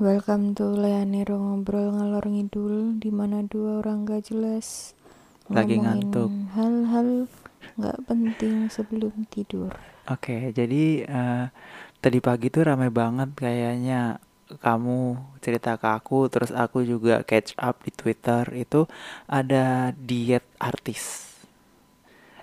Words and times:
Welcome 0.00 0.56
to 0.56 0.80
Leanero 0.80 1.36
ngobrol 1.36 1.92
ngalor 1.92 2.24
ngidul 2.24 2.96
di 2.96 3.12
mana 3.12 3.44
dua 3.44 3.84
orang 3.84 4.08
gak 4.08 4.32
jelas 4.32 4.96
Lagi 5.52 5.76
ngantuk. 5.76 6.32
hal-hal 6.56 7.28
nggak 7.76 8.08
penting 8.08 8.72
sebelum 8.72 9.28
tidur. 9.28 9.68
Oke, 10.08 10.56
jadi 10.56 11.04
eh, 11.04 11.44
tadi 12.00 12.16
pagi 12.24 12.48
tuh 12.48 12.72
ramai 12.72 12.88
banget 12.88 13.36
kayaknya 13.36 14.16
kamu 14.64 15.20
cerita 15.44 15.76
ke 15.76 15.92
aku, 15.92 16.32
terus 16.32 16.48
aku 16.48 16.80
juga 16.80 17.20
catch 17.20 17.52
up 17.60 17.84
di 17.84 17.92
Twitter 17.92 18.48
itu 18.56 18.88
ada 19.28 19.92
diet 19.92 20.48
artis. 20.56 21.28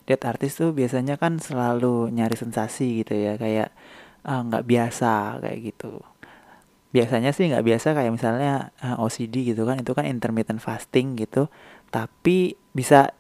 Diet 0.05 0.21
artis 0.29 0.61
tuh 0.61 0.77
biasanya 0.77 1.17
kan 1.17 1.41
selalu 1.41 2.13
nyari 2.13 2.37
sensasi 2.37 3.01
gitu 3.01 3.17
ya, 3.17 3.33
kayak 3.33 3.73
nggak 4.21 4.61
biasa 4.61 5.41
kayak 5.41 5.73
gitu. 5.73 6.05
Biasanya 6.95 7.35
sih 7.35 7.51
nggak 7.51 7.65
biasa 7.65 7.87
kayak 7.97 8.11
misalnya 8.15 8.71
eh, 8.79 8.95
OCD 8.95 9.53
gitu 9.53 9.67
kan, 9.67 9.79
itu 9.79 9.91
kan 9.91 10.07
intermittent 10.07 10.63
fasting 10.63 11.19
gitu, 11.19 11.51
tapi 11.91 12.55
bisa 12.71 13.11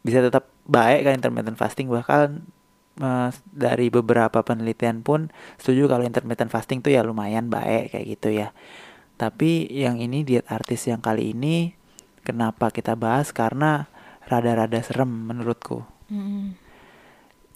bisa 0.00 0.24
tetap 0.24 0.48
baik 0.70 1.04
kan 1.04 1.12
intermittent 1.18 1.58
fasting 1.58 1.90
bahkan 1.90 2.46
eh, 3.02 3.28
dari 3.50 3.90
beberapa 3.90 4.40
penelitian 4.46 5.02
pun 5.02 5.28
setuju 5.58 5.90
kalau 5.90 6.06
intermittent 6.06 6.48
fasting 6.54 6.80
tuh 6.80 6.94
ya 6.94 7.02
lumayan 7.02 7.50
baik 7.50 7.94
kayak 7.94 8.06
gitu 8.18 8.28
ya. 8.30 8.54
Tapi 9.20 9.68
yang 9.68 10.00
ini 10.00 10.24
diet 10.24 10.48
artis 10.48 10.88
yang 10.88 11.04
kali 11.04 11.36
ini 11.36 11.76
kenapa 12.24 12.72
kita 12.72 12.96
bahas 12.96 13.34
karena 13.36 13.90
rada-rada 14.30 14.80
serem 14.80 15.10
menurutku. 15.10 15.84
Mm. 16.08 16.56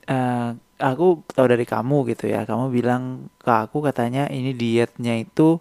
Eh, 0.05 0.51
aku 0.79 1.23
tahu 1.31 1.47
dari 1.47 1.67
kamu 1.67 2.15
gitu 2.15 2.31
ya, 2.31 2.47
kamu 2.49 2.71
bilang 2.75 3.31
ke 3.39 3.51
aku 3.51 3.85
katanya 3.85 4.27
ini 4.31 4.55
dietnya 4.55 5.19
itu 5.19 5.59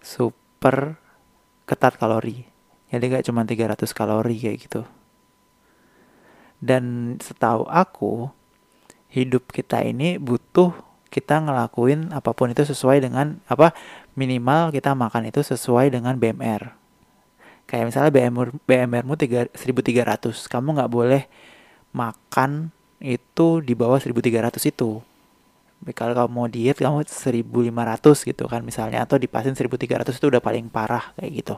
super 0.00 0.98
ketat 1.68 1.94
kalori. 2.00 2.48
Jadi 2.90 3.04
kayak 3.06 3.24
cuma 3.26 3.46
300 3.46 3.86
kalori 3.94 4.36
kayak 4.36 4.58
gitu. 4.66 4.82
Dan 6.58 7.16
setahu 7.22 7.64
aku, 7.70 8.28
hidup 9.10 9.50
kita 9.50 9.82
ini 9.86 10.18
butuh 10.18 10.74
kita 11.10 11.42
ngelakuin 11.42 12.14
apa 12.14 12.30
pun 12.30 12.54
itu 12.54 12.62
sesuai 12.62 13.02
dengan 13.02 13.42
apa 13.50 13.74
minimal 14.14 14.70
kita 14.70 14.94
makan 14.94 15.26
itu 15.26 15.42
sesuai 15.42 15.90
dengan 15.90 16.14
BMR. 16.14 16.78
Kayak 17.66 17.84
misalnya 17.90 18.10
BMR 18.14 18.48
BMR-mu 18.66 19.14
3, 19.14 19.50
1300, 19.54 20.50
kamu 20.50 20.68
nggak 20.78 20.90
boleh 20.90 21.22
makan 21.94 22.74
itu 23.00 23.64
di 23.64 23.72
bawah 23.72 23.96
1300 23.96 24.60
itu. 24.68 25.00
Kalau 25.96 26.12
kamu 26.12 26.28
mau 26.28 26.44
diet 26.44 26.76
kamu 26.76 27.08
1500 27.08 28.28
gitu 28.28 28.44
kan 28.44 28.60
misalnya 28.60 29.08
atau 29.08 29.16
dipasin 29.16 29.56
1300 29.56 30.12
itu 30.12 30.26
udah 30.28 30.44
paling 30.44 30.68
parah 30.68 31.16
kayak 31.16 31.32
gitu. 31.40 31.56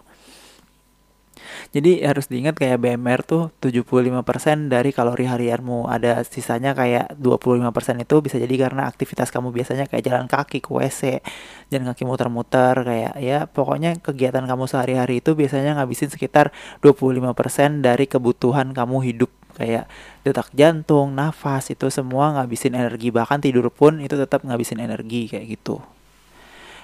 Jadi 1.73 2.05
harus 2.05 2.29
diingat 2.29 2.55
kayak 2.55 2.79
BMR 2.79 3.25
tuh 3.25 3.48
75% 3.59 4.69
dari 4.69 4.93
kalori 4.93 5.27
harianmu. 5.27 5.89
Ada 5.89 6.23
sisanya 6.23 6.77
kayak 6.77 7.17
25% 7.19 8.05
itu 8.05 8.17
bisa 8.20 8.37
jadi 8.39 8.55
karena 8.69 8.87
aktivitas 8.87 9.33
kamu 9.33 9.51
biasanya 9.51 9.89
kayak 9.89 10.05
jalan 10.05 10.27
kaki 10.29 10.61
ke 10.61 10.70
WC, 10.70 11.25
jalan 11.73 11.91
kaki 11.93 12.05
muter-muter 12.05 12.77
kayak 12.85 13.15
ya 13.19 13.48
pokoknya 13.48 13.98
kegiatan 13.98 14.45
kamu 14.45 14.65
sehari-hari 14.69 15.25
itu 15.25 15.33
biasanya 15.35 15.81
ngabisin 15.81 16.13
sekitar 16.13 16.53
25% 16.85 17.81
dari 17.81 18.05
kebutuhan 18.07 18.77
kamu 18.77 18.98
hidup 19.03 19.31
kayak 19.55 19.89
detak 20.27 20.48
jantung, 20.56 21.14
nafas 21.14 21.70
itu 21.72 21.89
semua 21.89 22.34
ngabisin 22.36 22.75
energi. 22.75 23.12
Bahkan 23.12 23.45
tidur 23.45 23.69
pun 23.69 24.00
itu 24.00 24.17
tetap 24.17 24.42
ngabisin 24.42 24.81
energi 24.83 25.28
kayak 25.31 25.47
gitu. 25.47 25.81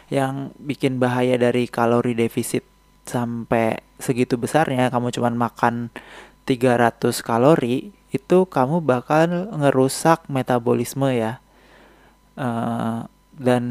Yang 0.08 0.56
bikin 0.60 0.96
bahaya 1.02 1.36
dari 1.36 1.68
kalori 1.68 2.16
defisit 2.16 2.64
sampai 3.08 3.80
segitu 3.96 4.36
besarnya 4.36 4.92
kamu 4.92 5.08
cuman 5.16 5.34
makan 5.34 5.74
300 6.44 7.00
kalori 7.24 7.92
itu 8.12 8.38
kamu 8.48 8.80
bakal 8.80 9.28
ngerusak 9.52 10.24
metabolisme 10.32 11.12
ya. 11.12 11.40
Eh, 12.36 13.00
dan 13.38 13.64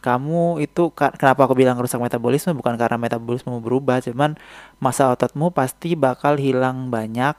kamu 0.00 0.64
itu 0.64 0.96
kenapa 0.96 1.44
aku 1.44 1.52
bilang 1.52 1.76
ngerusak 1.76 2.00
metabolisme? 2.00 2.56
Bukan 2.56 2.80
karena 2.80 2.96
metabolisme 2.96 3.52
berubah 3.60 4.00
cuman 4.00 4.40
masa 4.80 5.12
ototmu 5.12 5.52
pasti 5.52 5.92
bakal 5.92 6.40
hilang 6.40 6.88
banyak 6.88 7.36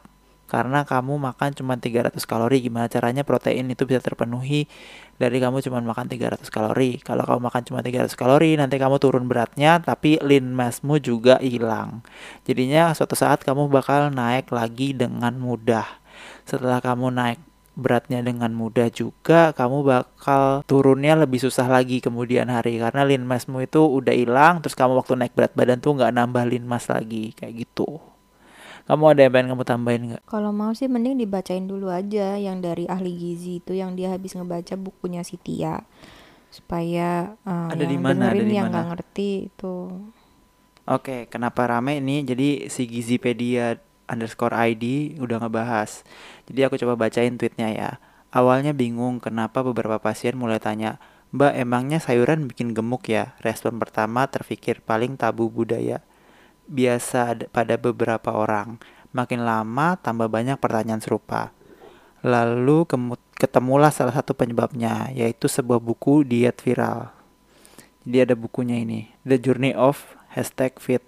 karena 0.52 0.84
kamu 0.84 1.16
makan 1.16 1.56
cuma 1.56 1.80
300 1.80 2.20
kalori 2.28 2.60
gimana 2.60 2.92
caranya 2.92 3.24
protein 3.24 3.72
itu 3.72 3.88
bisa 3.88 4.04
terpenuhi? 4.04 4.68
Dari 5.16 5.40
kamu 5.40 5.64
cuma 5.64 5.80
makan 5.80 6.12
300 6.12 6.44
kalori. 6.52 7.00
Kalau 7.00 7.24
kamu 7.24 7.40
makan 7.48 7.62
cuma 7.72 7.80
300 7.80 8.12
kalori 8.20 8.60
nanti 8.60 8.76
kamu 8.76 9.00
turun 9.00 9.32
beratnya 9.32 9.80
tapi 9.80 10.20
lean 10.20 10.52
massmu 10.52 11.00
juga 11.00 11.40
hilang. 11.40 12.04
Jadinya 12.44 12.92
suatu 12.92 13.16
saat 13.16 13.48
kamu 13.48 13.72
bakal 13.72 14.12
naik 14.12 14.52
lagi 14.52 14.92
dengan 14.92 15.40
mudah. 15.40 15.88
Setelah 16.44 16.84
kamu 16.84 17.16
naik 17.16 17.40
beratnya 17.72 18.20
dengan 18.20 18.52
mudah 18.52 18.92
juga 18.92 19.56
kamu 19.56 19.88
bakal 19.88 20.68
turunnya 20.68 21.16
lebih 21.16 21.40
susah 21.40 21.72
lagi 21.72 22.04
kemudian 22.04 22.52
hari. 22.52 22.76
Karena 22.76 23.08
lean 23.08 23.24
massmu 23.24 23.64
itu 23.64 23.80
udah 23.80 24.12
hilang 24.12 24.60
terus 24.60 24.76
kamu 24.76 25.00
waktu 25.00 25.16
naik 25.16 25.32
berat 25.32 25.56
badan 25.56 25.80
tuh 25.80 25.96
nggak 25.96 26.12
nambah 26.12 26.44
lean 26.44 26.68
mass 26.68 26.92
lagi. 26.92 27.32
Kayak 27.40 27.64
gitu 27.64 28.11
kamu 28.88 29.04
ada 29.12 29.22
yang 29.26 29.34
pengen 29.36 29.50
kamu 29.56 29.64
tambahin 29.66 30.04
nggak? 30.14 30.24
Kalau 30.32 30.52
mau 30.56 30.72
sih 30.80 30.88
mending 30.94 31.16
dibacain 31.22 31.66
dulu 31.72 31.88
aja 31.92 32.28
yang 32.40 32.58
dari 32.66 32.86
ahli 32.96 33.12
gizi 33.22 33.60
itu 33.62 33.74
yang 33.82 33.92
dia 33.98 34.10
habis 34.16 34.34
ngebaca 34.38 34.76
bukunya 34.80 35.22
si 35.30 35.36
Tia 35.46 35.76
supaya 36.52 37.10
eh, 37.46 37.70
Ada 37.74 37.84
di 37.90 37.96
yang 37.96 38.04
mana? 38.06 38.26
Ada 38.34 38.44
dengerin 38.44 38.46
di 38.50 38.56
yang 38.60 38.68
mana? 38.68 38.72
nggak 38.72 38.86
ngerti 38.92 39.30
itu. 39.52 39.76
Oke, 40.90 41.30
kenapa 41.30 41.70
rame 41.70 42.02
ini? 42.02 42.26
Jadi 42.26 42.68
si 42.74 42.90
Gizipedia 42.90 43.78
underscore 44.10 44.56
ID 44.58 45.16
udah 45.24 45.38
ngebahas. 45.46 46.04
Jadi 46.50 46.60
aku 46.68 46.76
coba 46.82 46.94
bacain 47.08 47.38
tweetnya 47.40 47.70
ya. 47.72 47.92
Awalnya 48.34 48.74
bingung 48.76 49.22
kenapa 49.24 49.62
beberapa 49.64 50.00
pasien 50.02 50.36
mulai 50.40 50.60
tanya, 50.60 50.98
Mbak 51.32 51.54
emangnya 51.64 52.00
sayuran 52.04 52.48
bikin 52.50 52.76
gemuk 52.76 53.08
ya? 53.08 53.38
Respon 53.46 53.80
pertama 53.80 54.28
terpikir 54.28 54.84
paling 54.84 55.16
tabu 55.16 55.48
budaya. 55.48 56.04
Biasa 56.70 57.18
ada- 57.38 57.48
pada 57.50 57.78
beberapa 57.78 58.34
orang. 58.34 58.82
Makin 59.12 59.44
lama 59.44 60.00
tambah 60.00 60.28
banyak 60.32 60.58
pertanyaan 60.62 61.04
serupa. 61.04 61.52
Lalu 62.22 62.86
ketemulah 63.34 63.90
salah 63.90 64.14
satu 64.14 64.38
penyebabnya, 64.38 65.10
yaitu 65.10 65.50
sebuah 65.50 65.82
buku 65.82 66.22
diet 66.22 66.62
viral. 66.62 67.10
Jadi 68.06 68.18
ada 68.30 68.36
bukunya 68.38 68.82
ini, 68.82 69.10
The 69.26 69.42
Journey 69.42 69.74
of 69.74 70.02
Hashtag 70.34 70.78
Fit. 70.78 71.06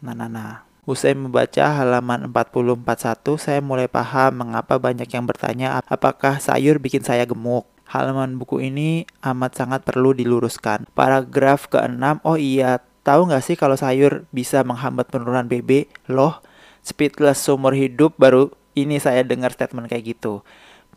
Nah, 0.00 0.16
nah, 0.16 0.28
nah. 0.28 0.64
Usai 0.88 1.12
membaca 1.12 1.68
halaman 1.70 2.32
4041, 2.32 3.36
saya 3.36 3.60
mulai 3.60 3.86
paham 3.86 4.42
mengapa 4.42 4.80
banyak 4.80 5.06
yang 5.06 5.28
bertanya 5.28 5.84
apakah 5.86 6.40
sayur 6.40 6.80
bikin 6.80 7.04
saya 7.04 7.28
gemuk. 7.28 7.68
Halaman 7.84 8.40
buku 8.40 8.64
ini 8.64 9.04
amat 9.20 9.60
sangat 9.60 9.84
perlu 9.84 10.16
diluruskan. 10.16 10.88
Paragraf 10.96 11.68
ke-6, 11.68 12.24
oh 12.24 12.40
iya, 12.40 12.80
tahu 13.02 13.30
nggak 13.30 13.44
sih 13.44 13.56
kalau 13.56 13.76
sayur 13.76 14.28
bisa 14.30 14.62
menghambat 14.62 15.08
penurunan 15.08 15.46
BB? 15.46 15.88
Loh, 16.08 16.40
speedless 16.84 17.42
seumur 17.44 17.76
hidup 17.76 18.16
baru 18.16 18.52
ini 18.76 19.02
saya 19.02 19.26
dengar 19.26 19.52
statement 19.52 19.90
kayak 19.90 20.16
gitu. 20.16 20.44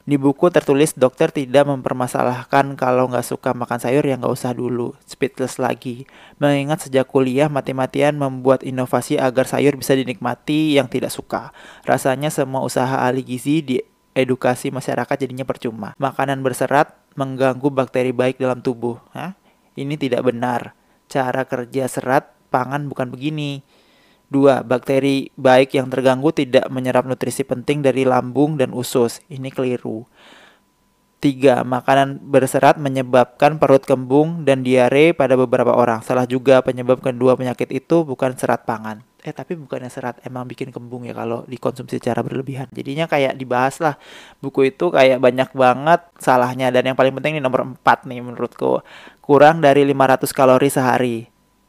Di 0.04 0.20
buku 0.20 0.52
tertulis 0.52 0.92
dokter 1.00 1.32
tidak 1.32 1.64
mempermasalahkan 1.64 2.76
kalau 2.76 3.08
nggak 3.08 3.24
suka 3.24 3.56
makan 3.56 3.80
sayur 3.80 4.04
ya 4.04 4.20
nggak 4.20 4.36
usah 4.36 4.52
dulu, 4.52 4.92
speedless 5.08 5.64
lagi. 5.64 6.04
Mengingat 6.44 6.84
sejak 6.84 7.08
kuliah 7.08 7.48
mati-matian 7.48 8.20
membuat 8.20 8.68
inovasi 8.68 9.16
agar 9.16 9.48
sayur 9.48 9.80
bisa 9.80 9.96
dinikmati 9.96 10.76
yang 10.76 10.92
tidak 10.92 11.08
suka. 11.08 11.56
Rasanya 11.88 12.28
semua 12.36 12.68
usaha 12.68 13.00
ahli 13.00 13.24
gizi 13.24 13.64
di 13.64 13.80
edukasi 14.12 14.76
masyarakat 14.76 15.16
jadinya 15.16 15.48
percuma. 15.48 15.96
Makanan 15.96 16.44
berserat 16.44 16.92
mengganggu 17.16 17.72
bakteri 17.72 18.12
baik 18.12 18.44
dalam 18.44 18.60
tubuh. 18.60 19.00
Hah? 19.16 19.40
Ini 19.80 19.96
tidak 19.96 20.28
benar. 20.28 20.76
Cara 21.14 21.46
kerja 21.46 21.86
serat 21.86 22.34
pangan 22.50 22.90
bukan 22.90 23.14
begini. 23.14 23.62
Dua, 24.34 24.66
bakteri 24.66 25.30
baik 25.38 25.78
yang 25.78 25.94
terganggu 25.94 26.34
tidak 26.34 26.66
menyerap 26.74 27.06
nutrisi 27.06 27.46
penting 27.46 27.86
dari 27.86 28.02
lambung 28.02 28.58
dan 28.58 28.74
usus. 28.74 29.22
Ini 29.30 29.54
keliru. 29.54 30.10
Tiga, 31.22 31.62
makanan 31.62 32.18
berserat 32.18 32.82
menyebabkan 32.82 33.62
perut 33.62 33.86
kembung 33.86 34.42
dan 34.42 34.66
diare 34.66 35.14
pada 35.14 35.38
beberapa 35.38 35.78
orang. 35.78 36.02
Salah 36.02 36.26
juga 36.26 36.66
penyebab 36.66 36.98
kedua 36.98 37.38
penyakit 37.38 37.70
itu 37.70 38.02
bukan 38.02 38.34
serat 38.34 38.66
pangan. 38.66 39.06
Eh 39.24 39.32
tapi 39.32 39.56
bukannya 39.56 39.88
serat 39.88 40.20
emang 40.28 40.44
bikin 40.44 40.68
kembung 40.68 41.08
ya 41.08 41.16
kalau 41.16 41.48
dikonsumsi 41.48 41.96
secara 41.96 42.20
berlebihan. 42.20 42.68
Jadinya 42.76 43.08
kayak 43.08 43.40
dibahas 43.40 43.80
lah 43.80 43.96
buku 44.44 44.76
itu 44.76 44.92
kayak 44.92 45.24
banyak 45.24 45.48
banget 45.56 46.04
salahnya 46.20 46.68
dan 46.76 46.92
yang 46.92 46.98
paling 47.00 47.16
penting 47.16 47.40
ini 47.40 47.42
nomor 47.44 47.64
4 47.64 48.04
nih 48.04 48.20
menurutku. 48.20 48.84
Kurang 49.24 49.64
dari 49.64 49.88
500 49.88 50.28
kalori 50.36 50.68
sehari. 50.68 51.18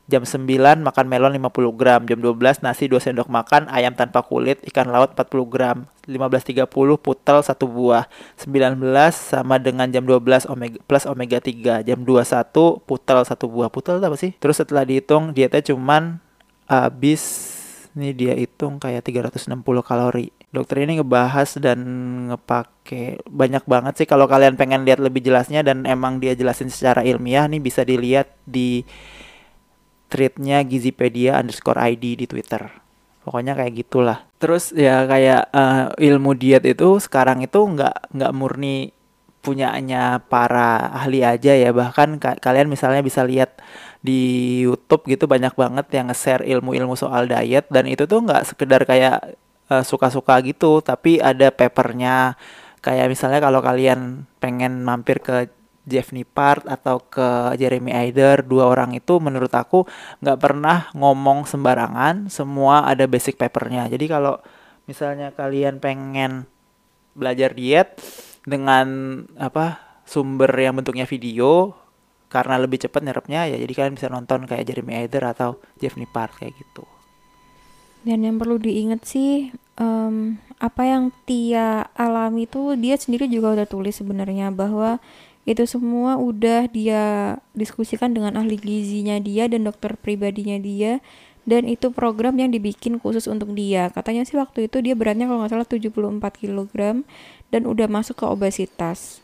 Jam 0.04 0.20
9 0.20 0.84
makan 0.84 1.06
melon 1.08 1.32
50 1.32 1.80
gram. 1.80 2.00
Jam 2.04 2.18
12 2.20 2.60
nasi 2.60 2.92
2 2.92 3.00
sendok 3.00 3.32
makan, 3.32 3.72
ayam 3.72 3.96
tanpa 3.96 4.20
kulit, 4.20 4.60
ikan 4.68 4.92
laut 4.92 5.16
40 5.16 5.48
gram. 5.48 5.88
15.30 6.04 6.68
putel 7.00 7.38
1 7.40 7.56
buah. 7.64 8.04
19 8.36 8.76
sama 9.16 9.56
dengan 9.56 9.88
jam 9.88 10.04
12 10.04 10.44
omega 10.52 10.76
plus 10.84 11.08
omega 11.08 11.40
3. 11.40 11.80
Jam 11.88 12.04
21 12.04 12.84
putel 12.84 13.18
1 13.24 13.32
buah. 13.48 13.72
Putel 13.72 13.96
apa 14.04 14.18
sih? 14.20 14.36
Terus 14.36 14.60
setelah 14.60 14.84
dihitung 14.84 15.32
dietnya 15.32 15.64
cuman 15.64 16.20
habis 16.66 17.22
ini 17.94 18.10
dia 18.10 18.34
hitung 18.34 18.82
kayak 18.82 19.06
360 19.06 19.62
kalori. 19.86 20.34
Dokter 20.50 20.82
ini 20.82 20.98
ngebahas 20.98 21.58
dan 21.62 21.78
ngepake 22.30 23.22
banyak 23.26 23.62
banget 23.66 24.02
sih 24.02 24.06
kalau 24.06 24.26
kalian 24.26 24.58
pengen 24.58 24.82
lihat 24.82 25.02
lebih 25.02 25.22
jelasnya 25.22 25.62
dan 25.62 25.86
emang 25.86 26.18
dia 26.18 26.34
jelasin 26.34 26.70
secara 26.70 27.06
ilmiah 27.06 27.46
nih 27.46 27.62
bisa 27.62 27.86
dilihat 27.86 28.30
di 28.46 28.82
tweetnya 30.10 30.62
Gizipedia 30.62 31.38
underscore 31.38 31.78
ID 31.82 32.22
di 32.22 32.26
Twitter. 32.26 32.70
Pokoknya 33.24 33.56
kayak 33.56 33.72
gitulah. 33.74 34.18
Terus 34.38 34.70
ya 34.76 35.06
kayak 35.08 35.48
uh, 35.50 35.90
ilmu 35.96 36.36
diet 36.36 36.62
itu 36.68 37.00
sekarang 37.00 37.40
itu 37.42 37.56
nggak 37.56 38.14
nggak 38.14 38.32
murni 38.36 38.92
punyanya 39.40 40.22
para 40.22 40.92
ahli 40.92 41.24
aja 41.26 41.56
ya. 41.56 41.70
Bahkan 41.74 42.20
ka 42.22 42.36
kalian 42.38 42.70
misalnya 42.70 43.00
bisa 43.02 43.26
lihat 43.26 43.58
di 44.04 44.20
YouTube 44.68 45.08
gitu 45.08 45.24
banyak 45.24 45.56
banget 45.56 45.88
yang 45.96 46.12
nge-share 46.12 46.44
ilmu-ilmu 46.44 46.92
soal 46.92 47.24
diet 47.24 47.64
dan 47.72 47.88
itu 47.88 48.04
tuh 48.04 48.20
nggak 48.20 48.44
sekedar 48.44 48.84
kayak 48.84 49.40
uh, 49.72 49.80
suka-suka 49.80 50.36
gitu, 50.44 50.84
tapi 50.84 51.24
ada 51.24 51.48
papernya. 51.48 52.36
Kayak 52.84 53.08
misalnya 53.08 53.40
kalau 53.40 53.64
kalian 53.64 54.28
pengen 54.44 54.84
mampir 54.84 55.24
ke 55.24 55.48
Jeff 55.84 56.12
Nippard 56.12 56.64
atau 56.64 57.00
ke 57.00 57.56
Jeremy 57.60 57.92
Eider 57.92 58.40
dua 58.44 58.68
orang 58.72 58.96
itu 58.96 59.20
menurut 59.20 59.52
aku 59.52 59.84
nggak 60.24 60.38
pernah 60.40 60.88
ngomong 60.96 61.44
sembarangan 61.44 62.32
semua 62.32 62.88
ada 62.88 63.04
basic 63.04 63.36
papernya 63.36 63.88
jadi 63.92 64.04
kalau 64.08 64.40
misalnya 64.88 65.32
kalian 65.36 65.80
pengen 65.84 66.48
belajar 67.12 67.52
diet 67.52 68.00
dengan 68.48 69.20
apa 69.36 69.80
sumber 70.08 70.52
yang 70.56 70.76
bentuknya 70.80 71.04
video 71.04 71.76
karena 72.32 72.58
lebih 72.58 72.82
cepat 72.82 73.06
nyerapnya 73.06 73.46
ya 73.46 73.56
jadi 73.60 73.72
kalian 73.72 73.94
bisa 73.94 74.10
nonton 74.10 74.44
kayak 74.48 74.66
Jeremy 74.66 75.06
Eider 75.06 75.22
atau 75.24 75.62
Jeff 75.78 75.94
Nippard 75.94 76.34
kayak 76.38 76.54
gitu. 76.58 76.84
Dan 78.04 78.20
yang 78.20 78.36
perlu 78.36 78.60
diingat 78.60 79.08
sih 79.08 79.48
um, 79.80 80.36
apa 80.60 80.82
yang 80.84 81.08
Tia 81.24 81.88
alami 81.96 82.44
itu 82.44 82.76
dia 82.76 83.00
sendiri 83.00 83.32
juga 83.32 83.56
udah 83.56 83.66
tulis 83.68 83.96
sebenarnya 83.96 84.52
bahwa 84.52 85.00
itu 85.44 85.64
semua 85.68 86.16
udah 86.20 86.68
dia 86.72 87.36
diskusikan 87.52 88.12
dengan 88.12 88.36
ahli 88.40 88.56
gizinya 88.56 89.20
dia 89.20 89.48
dan 89.48 89.64
dokter 89.64 89.96
pribadinya 89.96 90.56
dia 90.56 91.04
dan 91.44 91.68
itu 91.68 91.92
program 91.92 92.40
yang 92.40 92.48
dibikin 92.48 92.96
khusus 92.96 93.28
untuk 93.28 93.52
dia. 93.52 93.92
Katanya 93.92 94.24
sih 94.24 94.36
waktu 94.40 94.68
itu 94.68 94.80
dia 94.80 94.96
beratnya 94.96 95.28
kalau 95.28 95.44
nggak 95.44 95.52
salah 95.52 95.68
74 95.68 96.40
kg 96.40 97.04
dan 97.52 97.62
udah 97.68 97.88
masuk 97.88 98.20
ke 98.20 98.26
obesitas 98.28 99.23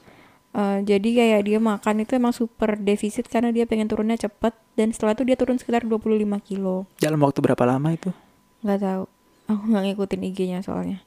uh, 0.55 0.79
jadi 0.82 1.08
kayak 1.08 1.41
dia 1.47 1.58
makan 1.58 2.02
itu 2.02 2.17
emang 2.17 2.35
super 2.35 2.79
defisit 2.79 3.26
karena 3.26 3.50
dia 3.55 3.67
pengen 3.67 3.87
turunnya 3.87 4.19
cepet. 4.19 4.55
Dan 4.75 4.94
setelah 4.94 5.14
itu 5.14 5.25
dia 5.26 5.37
turun 5.37 5.58
sekitar 5.61 5.85
25 5.85 6.25
kilo. 6.43 6.88
Dalam 6.99 7.20
waktu 7.20 7.38
berapa 7.43 7.64
lama 7.67 7.88
itu? 7.93 8.11
Nggak 8.64 8.81
tahu. 8.81 9.05
Aku 9.50 9.62
nggak 9.67 9.85
ngikutin 9.91 10.23
IG-nya 10.31 10.61
soalnya. 10.62 11.02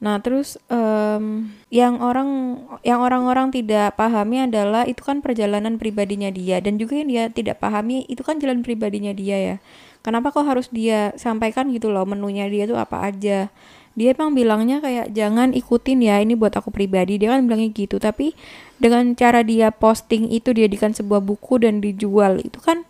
Nah, 0.00 0.16
terus 0.24 0.56
um, 0.72 1.52
yang 1.68 2.00
orang 2.00 2.56
yang 2.80 3.04
orang-orang 3.04 3.52
tidak 3.52 4.00
pahami 4.00 4.48
adalah 4.48 4.88
itu 4.88 5.04
kan 5.04 5.20
perjalanan 5.20 5.76
pribadinya 5.76 6.32
dia. 6.32 6.56
Dan 6.64 6.80
juga 6.80 6.96
yang 6.96 7.08
dia 7.12 7.24
tidak 7.28 7.60
pahami 7.60 8.08
itu 8.08 8.24
kan 8.24 8.40
jalan 8.40 8.64
pribadinya 8.64 9.12
dia 9.12 9.36
ya. 9.36 9.56
Kenapa 10.00 10.32
kok 10.32 10.48
harus 10.48 10.72
dia 10.72 11.12
sampaikan 11.20 11.68
gitu 11.68 11.92
loh 11.92 12.08
menunya 12.08 12.48
dia 12.48 12.64
tuh 12.64 12.80
apa 12.80 13.12
aja? 13.12 13.52
Dia 14.00 14.16
emang 14.16 14.32
bilangnya 14.32 14.80
kayak 14.80 15.12
jangan 15.12 15.52
ikutin 15.52 16.00
ya 16.00 16.24
ini 16.24 16.32
buat 16.32 16.56
aku 16.56 16.72
pribadi. 16.72 17.20
Dia 17.20 17.36
kan 17.36 17.44
bilangnya 17.44 17.68
gitu, 17.76 18.00
tapi 18.00 18.32
dengan 18.80 19.12
cara 19.12 19.44
dia 19.44 19.68
posting 19.68 20.32
itu 20.32 20.56
dia 20.56 20.64
dijadikan 20.64 20.96
sebuah 20.96 21.20
buku 21.20 21.60
dan 21.60 21.84
dijual 21.84 22.40
itu 22.40 22.56
kan 22.64 22.88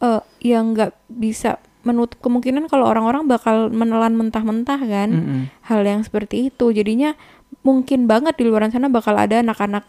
uh, 0.00 0.24
yang 0.40 0.72
nggak 0.72 0.96
bisa 1.12 1.60
menutup 1.84 2.18
kemungkinan 2.18 2.66
kalau 2.66 2.88
orang-orang 2.88 3.30
bakal 3.30 3.70
menelan 3.70 4.18
mentah-mentah 4.18 4.80
kan 4.82 5.08
mm 5.12 5.22
-hmm. 5.22 5.42
hal 5.70 5.86
yang 5.86 6.02
seperti 6.02 6.50
itu 6.50 6.74
jadinya 6.74 7.14
mungkin 7.62 8.10
banget 8.10 8.34
di 8.42 8.44
luar 8.48 8.66
sana 8.74 8.90
bakal 8.90 9.14
ada 9.14 9.38
anak-anak 9.38 9.86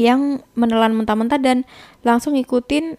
yang 0.00 0.40
menelan 0.56 0.96
mentah-mentah 0.96 1.36
dan 1.36 1.68
langsung 2.00 2.32
ngikutin 2.32 2.96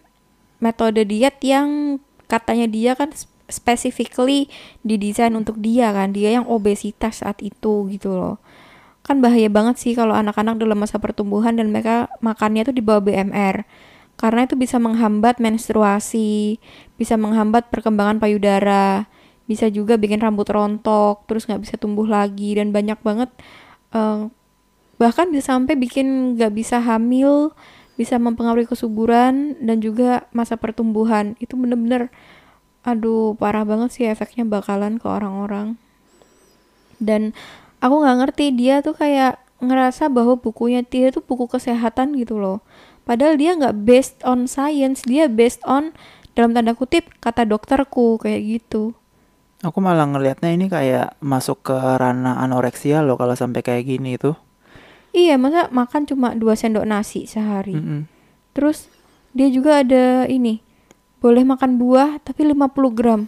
metode 0.62 1.02
diet 1.02 1.42
yang 1.42 1.98
katanya 2.30 2.70
dia 2.70 2.94
kan 2.94 3.10
specifically 3.50 4.48
didesain 4.82 5.34
untuk 5.36 5.60
dia 5.60 5.92
kan. 5.92 6.12
Dia 6.12 6.40
yang 6.40 6.46
obesitas 6.48 7.22
saat 7.24 7.40
itu 7.44 7.88
gitu 7.92 8.14
loh. 8.14 8.36
Kan 9.04 9.20
bahaya 9.20 9.52
banget 9.52 9.76
sih 9.80 9.92
kalau 9.92 10.16
anak-anak 10.16 10.56
dalam 10.56 10.80
masa 10.80 10.96
pertumbuhan 10.96 11.56
dan 11.60 11.68
mereka 11.68 12.08
makannya 12.24 12.64
tuh 12.64 12.74
di 12.76 12.80
bawah 12.80 13.04
BMR 13.04 13.68
karena 14.14 14.46
itu 14.46 14.54
bisa 14.54 14.78
menghambat 14.78 15.42
menstruasi, 15.42 16.62
bisa 16.94 17.18
menghambat 17.18 17.66
perkembangan 17.70 18.22
payudara, 18.22 19.10
bisa 19.44 19.66
juga 19.68 19.98
bikin 19.98 20.22
rambut 20.22 20.46
rontok, 20.46 21.26
terus 21.26 21.50
nggak 21.50 21.62
bisa 21.66 21.74
tumbuh 21.76 22.06
lagi 22.06 22.54
dan 22.54 22.70
banyak 22.70 22.96
banget 23.02 23.30
uh, 23.90 24.30
bahkan 24.96 25.28
bisa 25.34 25.58
sampai 25.58 25.74
bikin 25.74 26.38
nggak 26.38 26.54
bisa 26.54 26.78
hamil, 26.78 27.50
bisa 27.98 28.16
mempengaruhi 28.22 28.70
kesuburan 28.70 29.58
dan 29.58 29.82
juga 29.82 30.30
masa 30.30 30.54
pertumbuhan. 30.54 31.34
Itu 31.42 31.58
bener-bener 31.58 32.14
aduh 32.84 33.34
parah 33.34 33.64
banget 33.64 33.90
sih 33.96 34.04
efeknya 34.04 34.44
bakalan 34.44 35.00
ke 35.00 35.08
orang-orang. 35.08 35.80
Dan 37.00 37.32
aku 37.80 38.04
nggak 38.04 38.18
ngerti 38.20 38.46
dia 38.54 38.84
tuh 38.84 38.94
kayak 38.94 39.40
ngerasa 39.64 40.12
bahwa 40.12 40.36
bukunya 40.36 40.84
dia 40.84 41.08
tuh 41.08 41.24
buku 41.24 41.48
kesehatan 41.48 42.12
gitu 42.20 42.36
loh 42.36 42.60
Padahal 43.04 43.36
dia 43.36 43.52
nggak 43.52 43.84
based 43.84 44.18
on 44.24 44.48
science, 44.48 45.04
dia 45.04 45.28
based 45.28 45.60
on 45.68 45.92
dalam 46.32 46.56
tanda 46.56 46.72
kutip 46.72 47.12
kata 47.20 47.44
dokterku 47.44 48.16
kayak 48.16 48.40
gitu. 48.42 48.96
Aku 49.60 49.80
malah 49.80 50.08
ngelihatnya 50.08 50.50
ini 50.56 50.66
kayak 50.68 51.16
masuk 51.20 51.64
ke 51.64 51.76
ranah 51.76 52.40
anoreksia 52.40 53.04
loh 53.04 53.16
kalau 53.20 53.36
sampai 53.36 53.60
kayak 53.60 53.84
gini 53.84 54.16
tuh. 54.16 54.36
Iya, 55.14 55.38
masa 55.38 55.70
makan 55.70 56.08
cuma 56.10 56.34
dua 56.34 56.58
sendok 56.58 56.84
nasi 56.88 57.28
sehari. 57.28 57.76
Mm 57.76 57.84
-hmm. 57.84 58.00
Terus 58.56 58.88
dia 59.36 59.48
juga 59.52 59.84
ada 59.84 60.26
ini, 60.26 60.64
boleh 61.24 61.40
makan 61.40 61.80
buah 61.80 62.20
tapi 62.20 62.44
50 62.44 62.92
gram. 62.92 63.24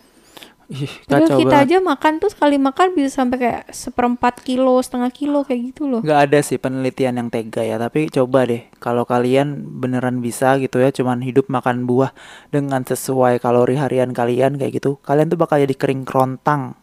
Ih, 0.66 0.90
Padahal 1.06 1.38
kita 1.38 1.56
banget. 1.62 1.66
aja 1.70 1.76
makan 1.78 2.12
tuh 2.18 2.30
sekali 2.34 2.58
makan 2.58 2.98
bisa 2.98 3.22
sampai 3.22 3.38
kayak 3.38 3.62
seperempat 3.70 4.42
kilo, 4.42 4.82
setengah 4.82 5.14
kilo 5.14 5.46
kayak 5.46 5.70
gitu 5.70 5.86
loh. 5.86 6.02
Gak 6.02 6.26
ada 6.26 6.42
sih 6.42 6.58
penelitian 6.58 7.22
yang 7.22 7.30
tega 7.30 7.62
ya, 7.62 7.78
tapi 7.78 8.10
coba 8.10 8.50
deh 8.50 8.66
kalau 8.82 9.06
kalian 9.06 9.62
beneran 9.78 10.18
bisa 10.18 10.58
gitu 10.58 10.82
ya, 10.82 10.90
cuman 10.90 11.22
hidup 11.22 11.46
makan 11.46 11.86
buah 11.86 12.10
dengan 12.50 12.82
sesuai 12.82 13.38
kalori 13.38 13.78
harian 13.78 14.10
kalian 14.10 14.58
kayak 14.58 14.82
gitu, 14.82 14.98
kalian 15.06 15.30
tuh 15.30 15.38
bakal 15.38 15.62
jadi 15.62 15.70
kering 15.78 16.02
kerontang. 16.02 16.74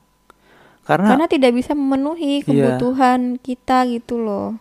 Karena 0.88 1.20
karena 1.20 1.28
tidak 1.28 1.52
bisa 1.52 1.76
memenuhi 1.76 2.40
iya. 2.40 2.48
kebutuhan 2.48 3.36
iya. 3.36 3.40
kita 3.44 3.78
gitu 3.92 4.16
loh. 4.16 4.56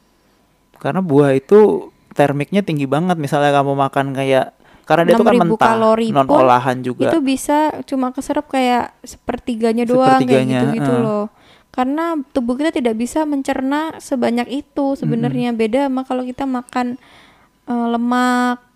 Karena 0.82 0.98
buah 0.98 1.30
itu 1.38 1.94
termiknya 2.18 2.66
tinggi 2.66 2.90
banget, 2.90 3.22
misalnya 3.22 3.54
kamu 3.54 3.78
makan 3.78 4.18
kayak 4.18 4.50
karena 4.82 5.02
dia 5.08 5.14
itu 5.14 5.24
kan 5.24 5.34
mentah, 5.38 5.68
kalori 5.74 6.08
non 6.10 6.26
olahan 6.26 6.76
juga. 6.82 7.10
Itu 7.10 7.18
bisa 7.22 7.82
cuma 7.86 8.10
keserap 8.10 8.50
kayak 8.50 8.94
sepertiganya 9.06 9.86
doang 9.86 10.18
sepertiganya, 10.18 10.42
kayak 10.42 10.52
gitu-gitu 10.58 10.92
uh. 10.92 11.00
loh. 11.02 11.24
Karena 11.72 12.20
tubuh 12.36 12.54
kita 12.60 12.68
tidak 12.74 13.00
bisa 13.00 13.24
mencerna 13.24 13.96
sebanyak 13.96 14.48
itu 14.50 14.98
sebenarnya. 14.98 15.54
-hmm. 15.54 15.60
Beda 15.60 15.80
sama 15.88 16.02
kalau 16.04 16.22
kita 16.26 16.44
makan 16.44 17.00
uh, 17.64 17.88
lemak 17.96 18.71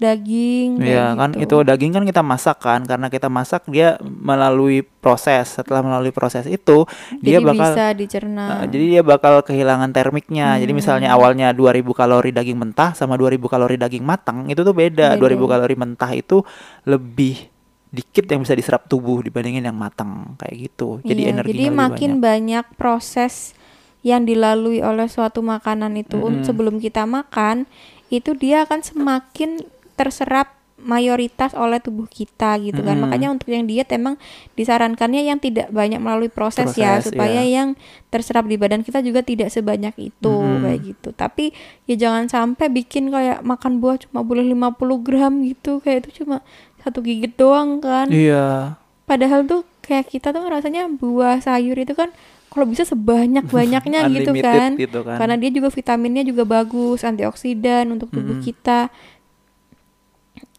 daging 0.00 0.80
Iya 0.80 1.12
kan 1.12 1.36
gitu. 1.36 1.60
itu 1.60 1.68
daging 1.68 1.92
kan 1.92 2.04
kita 2.08 2.24
masak 2.24 2.56
kan 2.64 2.80
karena 2.88 3.12
kita 3.12 3.28
masak 3.28 3.68
dia 3.68 4.00
melalui 4.00 4.80
proses 4.80 5.60
setelah 5.60 5.84
melalui 5.84 6.08
proses 6.08 6.48
itu 6.48 6.88
jadi 7.20 7.36
dia 7.36 7.40
bakal 7.44 7.70
bisa 7.76 7.84
dicerna 7.92 8.44
uh, 8.48 8.64
jadi 8.64 8.84
dia 8.96 9.02
bakal 9.04 9.44
kehilangan 9.44 9.92
termiknya 9.92 10.56
hmm. 10.56 10.60
jadi 10.64 10.72
misalnya 10.72 11.08
awalnya 11.12 11.52
2000 11.52 11.84
kalori 11.92 12.32
daging 12.32 12.56
mentah 12.56 12.96
sama 12.96 13.20
2000 13.20 13.36
kalori 13.44 13.76
daging 13.76 14.00
matang 14.00 14.48
itu 14.48 14.64
tuh 14.64 14.72
beda, 14.72 15.20
beda. 15.20 15.36
2000 15.36 15.52
kalori 15.52 15.76
mentah 15.76 16.10
itu 16.16 16.40
lebih 16.88 17.52
dikit 17.92 18.24
yang 18.24 18.40
bisa 18.40 18.56
diserap 18.56 18.88
tubuh 18.88 19.20
dibandingin 19.20 19.68
yang 19.68 19.76
matang 19.76 20.32
kayak 20.40 20.72
gitu 20.72 21.04
jadi 21.04 21.28
iya, 21.28 21.32
energi 21.36 21.52
jadi 21.52 21.66
makin 21.68 22.12
banyak. 22.16 22.24
banyak 22.24 22.66
proses 22.80 23.52
yang 24.00 24.24
dilalui 24.24 24.80
oleh 24.80 25.12
suatu 25.12 25.44
makanan 25.44 25.92
itu 26.00 26.16
-hmm. 26.16 26.40
sebelum 26.40 26.80
kita 26.80 27.04
makan 27.04 27.68
itu 28.08 28.32
dia 28.34 28.64
akan 28.64 28.80
semakin 28.80 29.60
terserap 30.00 30.56
mayoritas 30.80 31.52
oleh 31.52 31.76
tubuh 31.76 32.08
kita 32.08 32.56
gitu 32.56 32.80
kan. 32.80 32.96
Hmm. 32.96 33.04
Makanya 33.04 33.28
untuk 33.36 33.52
yang 33.52 33.68
diet 33.68 33.92
emang 33.92 34.16
disarankannya 34.56 35.28
yang 35.28 35.36
tidak 35.36 35.68
banyak 35.68 36.00
melalui 36.00 36.32
proses, 36.32 36.72
ya, 36.72 36.96
proses 36.96 37.12
ya 37.12 37.12
supaya 37.12 37.44
iya. 37.44 37.60
yang 37.60 37.68
terserap 38.08 38.48
di 38.48 38.56
badan 38.56 38.80
kita 38.80 39.04
juga 39.04 39.20
tidak 39.20 39.52
sebanyak 39.52 39.92
itu 40.00 40.32
hmm. 40.32 40.64
kayak 40.64 40.80
gitu. 40.80 41.08
Tapi 41.12 41.52
ya 41.84 42.00
jangan 42.00 42.32
sampai 42.32 42.72
bikin 42.72 43.12
kayak 43.12 43.44
makan 43.44 43.84
buah 43.84 44.00
cuma 44.00 44.24
boleh 44.24 44.40
50 44.40 45.04
gram 45.04 45.32
gitu 45.44 45.84
kayak 45.84 46.08
itu 46.08 46.24
cuma 46.24 46.40
satu 46.80 47.04
gigit 47.04 47.32
doang 47.36 47.78
kan 47.78 48.08
Iya. 48.08 48.80
padahal 49.04 49.44
tuh 49.44 49.62
kayak 49.84 50.08
kita 50.08 50.32
tuh 50.32 50.44
rasanya 50.48 50.88
buah 50.88 51.42
sayur 51.44 51.76
itu 51.76 51.92
kan 51.92 52.08
kalau 52.50 52.66
bisa 52.66 52.82
sebanyak 52.82 53.46
banyaknya 53.46 54.06
gitu 54.16 54.32
kan 54.40 54.74
gitu 54.74 55.00
kan. 55.04 55.20
karena 55.20 55.36
dia 55.36 55.50
juga 55.52 55.68
vitaminnya 55.70 56.24
juga 56.26 56.42
bagus 56.48 57.04
antioksidan 57.04 57.90
untuk 57.92 58.10
tubuh 58.10 58.40
Mm-mm. 58.40 58.46
kita 58.46 58.88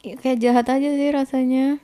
kayak 0.01 0.37
jahat 0.41 0.65
aja 0.67 0.89
sih 0.91 1.09
rasanya. 1.13 1.77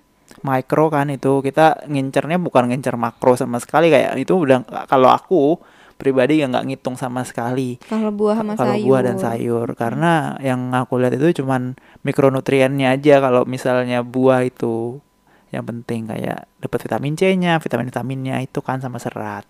Mikro 0.43 0.91
kan 0.91 1.07
itu. 1.07 1.39
Kita 1.39 1.87
ngincernya 1.87 2.37
bukan 2.41 2.67
ngincer 2.67 2.99
makro 2.99 3.37
sama 3.39 3.61
sekali. 3.63 3.87
Kayak 3.93 4.19
itu 4.19 4.33
udah 4.35 4.65
kalau 4.89 5.07
aku 5.07 5.61
pribadi 5.97 6.43
ya 6.43 6.51
nggak 6.51 6.67
ngitung 6.67 6.95
sama 6.99 7.25
sekali. 7.25 7.81
Kalau 7.87 8.13
buah 8.13 8.43
sama 8.43 8.53
kalau 8.53 8.75
sayur. 8.77 8.85
buah 8.85 9.01
dan 9.01 9.17
sayur. 9.17 9.67
Karena 9.73 10.37
yang 10.43 10.75
aku 10.75 10.99
lihat 11.01 11.17
itu 11.17 11.41
cuman 11.43 11.79
mikronutriennya 12.05 12.93
aja 12.93 13.23
kalau 13.23 13.47
misalnya 13.47 14.05
buah 14.05 14.45
itu. 14.45 15.01
Yang 15.47 15.63
penting 15.73 16.11
kayak 16.11 16.43
dapat 16.59 16.79
vitamin 16.83 17.15
C-nya, 17.15 17.55
vitamin-vitaminnya 17.63 18.43
itu 18.43 18.59
kan 18.59 18.83
sama 18.83 18.99
serat. 18.99 19.47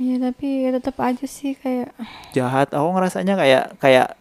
ya 0.00 0.16
tapi 0.16 0.64
ya 0.64 0.72
tetap 0.72 0.96
aja 0.96 1.28
sih 1.28 1.52
kayak 1.52 1.92
Jahat, 2.32 2.72
aku 2.72 2.88
ngerasanya 2.88 3.36
kayak 3.36 3.64
kayak 3.84 4.16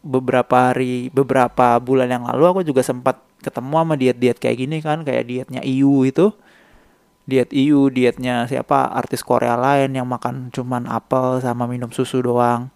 beberapa 0.00 0.72
hari, 0.72 1.12
beberapa 1.12 1.76
bulan 1.80 2.08
yang 2.08 2.24
lalu 2.24 2.44
aku 2.48 2.60
juga 2.64 2.80
sempat 2.80 3.20
ketemu 3.40 3.74
sama 3.84 3.94
diet-diet 3.96 4.38
kayak 4.40 4.56
gini 4.60 4.76
kan, 4.84 5.04
kayak 5.04 5.24
dietnya 5.28 5.60
IU 5.64 6.04
itu. 6.04 6.32
Diet 7.28 7.52
IU, 7.54 7.92
dietnya 7.92 8.48
siapa 8.50 8.90
artis 8.90 9.22
Korea 9.22 9.54
lain 9.54 9.94
yang 9.94 10.08
makan 10.08 10.50
cuman 10.50 10.90
apel 10.90 11.38
sama 11.38 11.68
minum 11.70 11.92
susu 11.94 12.20
doang. 12.20 12.72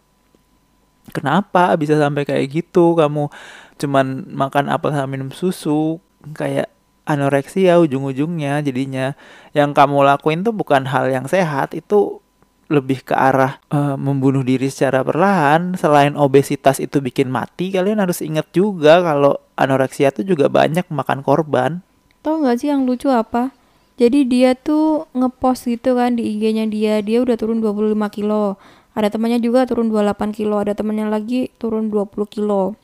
Kenapa 1.13 1.77
bisa 1.77 1.99
sampai 2.01 2.25
kayak 2.25 2.49
gitu? 2.49 2.97
Kamu 2.97 3.29
cuman 3.77 4.31
makan 4.31 4.73
apel 4.73 4.95
sama 4.95 5.09
minum 5.11 5.29
susu, 5.35 6.01
kayak 6.33 6.73
anoreksia 7.05 7.77
ujung-ujungnya 7.83 8.65
jadinya. 8.65 9.13
Yang 9.53 9.77
kamu 9.77 10.01
lakuin 10.01 10.41
tuh 10.47 10.57
bukan 10.57 10.89
hal 10.89 11.13
yang 11.13 11.29
sehat, 11.29 11.77
itu 11.77 12.24
lebih 12.69 13.05
ke 13.05 13.15
arah 13.15 13.61
eh, 13.73 13.97
membunuh 13.97 14.45
diri 14.45 14.69
secara 14.69 15.05
perlahan. 15.05 15.77
Selain 15.77 16.15
obesitas 16.15 16.81
itu 16.81 17.01
bikin 17.01 17.29
mati, 17.29 17.73
kalian 17.73 18.01
harus 18.01 18.25
ingat 18.25 18.49
juga 18.55 19.01
kalau 19.01 19.41
anoreksia 19.59 20.11
tuh 20.11 20.27
juga 20.27 20.51
banyak 20.51 20.87
makan 20.91 21.21
korban. 21.25 21.85
tau 22.25 22.41
nggak 22.41 22.57
sih 22.57 22.73
yang 22.73 22.89
lucu 22.89 23.13
apa? 23.13 23.53
Jadi 23.95 24.27
dia 24.27 24.57
tuh 24.59 25.07
ngepost 25.15 25.71
gitu 25.71 25.95
kan 25.95 26.19
di 26.19 26.25
IG-nya 26.35 26.67
dia. 26.67 26.99
Dia 27.05 27.23
udah 27.23 27.37
turun 27.39 27.63
25 27.63 27.95
kilo. 28.11 28.59
Ada 28.97 29.13
temannya 29.13 29.39
juga 29.39 29.69
turun 29.69 29.93
28 29.93 30.35
kilo. 30.35 30.59
Ada 30.59 30.75
temannya 30.75 31.07
lagi 31.13 31.53
turun 31.61 31.93
20 31.93 32.11
kilo. 32.27 32.75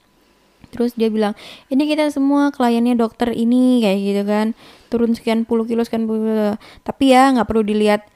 Terus 0.71 0.95
dia 0.95 1.11
bilang 1.11 1.35
ini 1.67 1.83
kita 1.91 2.09
semua 2.15 2.55
kliennya 2.55 2.95
dokter 2.95 3.35
ini 3.35 3.83
kayak 3.83 3.99
gitu 3.99 4.23
kan. 4.23 4.47
Turun 4.87 5.19
sekian 5.19 5.43
puluh 5.43 5.67
kilo 5.67 5.83
sekian 5.83 6.07
puluh 6.07 6.23
kilo. 6.23 6.51
Tapi 6.87 7.11
ya 7.11 7.35
nggak 7.35 7.47
perlu 7.51 7.67
dilihat 7.67 8.07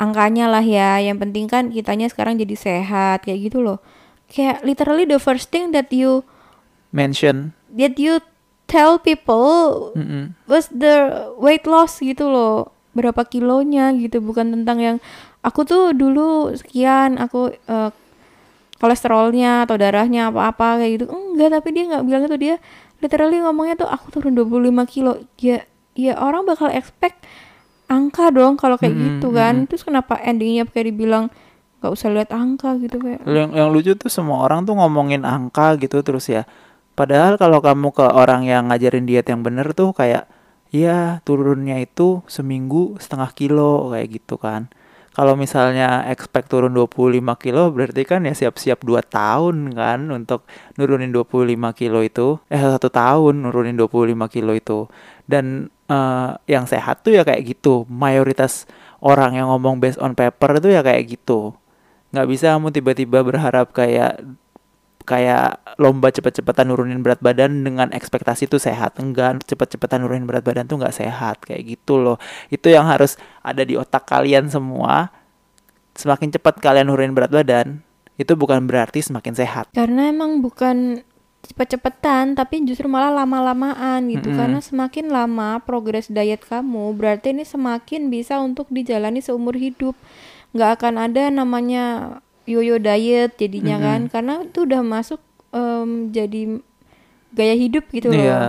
angkanya 0.00 0.48
lah 0.48 0.64
ya. 0.64 0.96
Yang 0.98 1.28
penting 1.28 1.44
kan 1.46 1.68
kitanya 1.68 2.08
sekarang 2.08 2.40
jadi 2.40 2.56
sehat 2.56 3.28
kayak 3.28 3.52
gitu 3.52 3.60
loh. 3.60 3.78
Kayak 4.26 4.64
literally 4.64 5.04
the 5.04 5.20
first 5.20 5.52
thing 5.52 5.76
that 5.76 5.92
you 5.92 6.24
Mention. 6.90 7.52
that 7.70 8.00
you 8.00 8.18
tell 8.66 8.96
people 8.98 9.92
Mm-mm. 9.94 10.34
was 10.48 10.72
the 10.72 11.28
weight 11.36 11.68
loss 11.68 12.00
gitu 12.00 12.26
loh. 12.26 12.72
Berapa 12.96 13.22
kilonya 13.22 13.94
gitu 13.94 14.18
bukan 14.18 14.50
tentang 14.50 14.78
yang 14.80 14.96
aku 15.44 15.62
tuh 15.62 15.94
dulu 15.94 16.50
sekian 16.56 17.20
aku 17.20 17.54
eh, 17.54 17.90
kolesterolnya 18.80 19.68
atau 19.68 19.76
darahnya 19.76 20.32
apa-apa 20.32 20.80
kayak 20.82 20.90
gitu. 20.98 21.04
Enggak 21.12 21.60
tapi 21.60 21.68
dia 21.76 21.84
nggak 21.90 22.04
bilang 22.06 22.22
itu. 22.26 22.36
Dia 22.40 22.54
literally 22.98 23.38
ngomongnya 23.42 23.74
tuh 23.76 23.88
aku 23.90 24.06
turun 24.10 24.34
25 24.34 24.72
kilo. 24.88 25.20
Ya 25.38 25.62
ya 25.94 26.16
orang 26.16 26.46
bakal 26.46 26.70
expect 26.72 27.26
angka 27.90 28.30
dong 28.30 28.54
kalau 28.54 28.78
kayak 28.78 28.94
Mm-mm, 28.94 29.18
gitu 29.18 29.28
kan 29.34 29.66
terus 29.66 29.82
kenapa 29.82 30.14
endingnya 30.22 30.62
kayak 30.70 30.94
dibilang 30.94 31.26
nggak 31.82 31.92
usah 31.92 32.08
lihat 32.12 32.30
angka 32.30 32.76
gitu 32.78 33.00
kayak 33.00 33.24
Yang, 33.24 33.50
yang 33.56 33.68
lucu 33.72 33.92
tuh 33.96 34.12
semua 34.12 34.46
orang 34.46 34.68
tuh 34.68 34.76
ngomongin 34.78 35.26
angka 35.26 35.74
gitu 35.80 36.04
terus 36.04 36.28
ya. 36.28 36.44
Padahal 36.92 37.40
kalau 37.40 37.64
kamu 37.64 37.96
ke 37.96 38.04
orang 38.04 38.44
yang 38.44 38.68
ngajarin 38.68 39.08
diet 39.08 39.24
yang 39.32 39.40
bener 39.40 39.72
tuh 39.72 39.96
kayak 39.96 40.28
ya 40.68 41.24
turunnya 41.24 41.80
itu 41.80 42.20
seminggu 42.28 43.00
setengah 43.00 43.32
kilo 43.32 43.88
kayak 43.96 44.20
gitu 44.20 44.36
kan. 44.36 44.68
Kalau 45.10 45.34
misalnya 45.34 46.06
expect 46.06 46.52
turun 46.52 46.76
25 46.76 47.18
kilo 47.40 47.74
berarti 47.74 48.06
kan 48.06 48.22
ya 48.28 48.36
siap-siap 48.36 48.84
2 48.84 49.00
tahun 49.10 49.74
kan 49.74 50.06
untuk 50.12 50.46
nurunin 50.76 51.10
25 51.10 51.72
kilo 51.74 52.04
itu. 52.04 52.38
Eh 52.52 52.60
satu 52.60 52.92
tahun 52.92 53.42
nurunin 53.42 53.74
25 53.74 54.28
kilo 54.28 54.52
itu. 54.52 54.86
Dan 55.26 55.72
eh, 55.90 56.30
yang 56.46 56.64
sehat 56.70 57.02
tuh 57.02 57.18
ya 57.18 57.22
kayak 57.26 57.42
gitu. 57.42 57.84
Mayoritas 57.90 58.70
orang 59.02 59.34
yang 59.34 59.50
ngomong 59.50 59.82
based 59.82 59.98
on 59.98 60.14
paper 60.14 60.62
itu 60.62 60.70
ya 60.70 60.86
kayak 60.86 61.18
gitu. 61.18 61.56
Nggak 62.14 62.26
bisa 62.30 62.46
kamu 62.54 62.70
tiba-tiba 62.70 63.18
berharap 63.26 63.74
kayak 63.74 64.22
kayak 65.08 65.58
lomba 65.80 66.14
cepet-cepetan 66.14 66.70
nurunin 66.70 67.02
berat 67.02 67.18
badan 67.18 67.66
dengan 67.66 67.90
ekspektasi 67.90 68.46
itu 68.46 68.62
sehat. 68.62 68.94
Enggak 69.02 69.42
cepet-cepetan 69.48 70.04
nurunin 70.04 70.28
berat 70.28 70.46
badan 70.46 70.70
tuh 70.70 70.78
nggak 70.78 70.94
sehat. 70.94 71.42
Kayak 71.42 71.78
gitu 71.78 71.98
loh. 71.98 72.16
Itu 72.52 72.70
yang 72.70 72.86
harus 72.86 73.18
ada 73.42 73.66
di 73.66 73.74
otak 73.74 74.06
kalian 74.06 74.46
semua. 74.46 75.10
Semakin 75.98 76.30
cepat 76.30 76.62
kalian 76.62 76.86
nurunin 76.86 77.12
berat 77.16 77.34
badan 77.34 77.82
itu 78.20 78.36
bukan 78.36 78.68
berarti 78.68 79.00
semakin 79.00 79.32
sehat. 79.32 79.72
Karena 79.72 80.12
emang 80.12 80.44
bukan 80.44 81.00
cepet-cepetan 81.40 82.36
tapi 82.36 82.62
justru 82.68 82.86
malah 82.86 83.10
lama-lamaan 83.10 84.06
gitu 84.12 84.28
Mm-mm. 84.28 84.38
karena 84.38 84.60
semakin 84.60 85.08
lama 85.08 85.58
progres 85.64 86.12
diet 86.12 86.44
kamu 86.44 86.92
berarti 86.94 87.32
ini 87.32 87.48
semakin 87.48 88.12
bisa 88.12 88.38
untuk 88.38 88.68
dijalani 88.68 89.24
seumur 89.24 89.56
hidup 89.56 89.96
nggak 90.52 90.70
akan 90.80 90.94
ada 91.10 91.32
namanya 91.32 91.84
yoyo 92.44 92.76
diet 92.76 93.40
jadinya 93.40 93.80
Mm-mm. 93.80 93.86
kan 93.88 94.00
karena 94.12 94.34
itu 94.44 94.68
udah 94.68 94.82
masuk 94.84 95.20
em, 95.50 96.12
jadi 96.12 96.60
gaya 97.32 97.54
hidup 97.56 97.84
gitu 97.94 98.10
loh 98.12 98.20
Iya. 98.20 98.42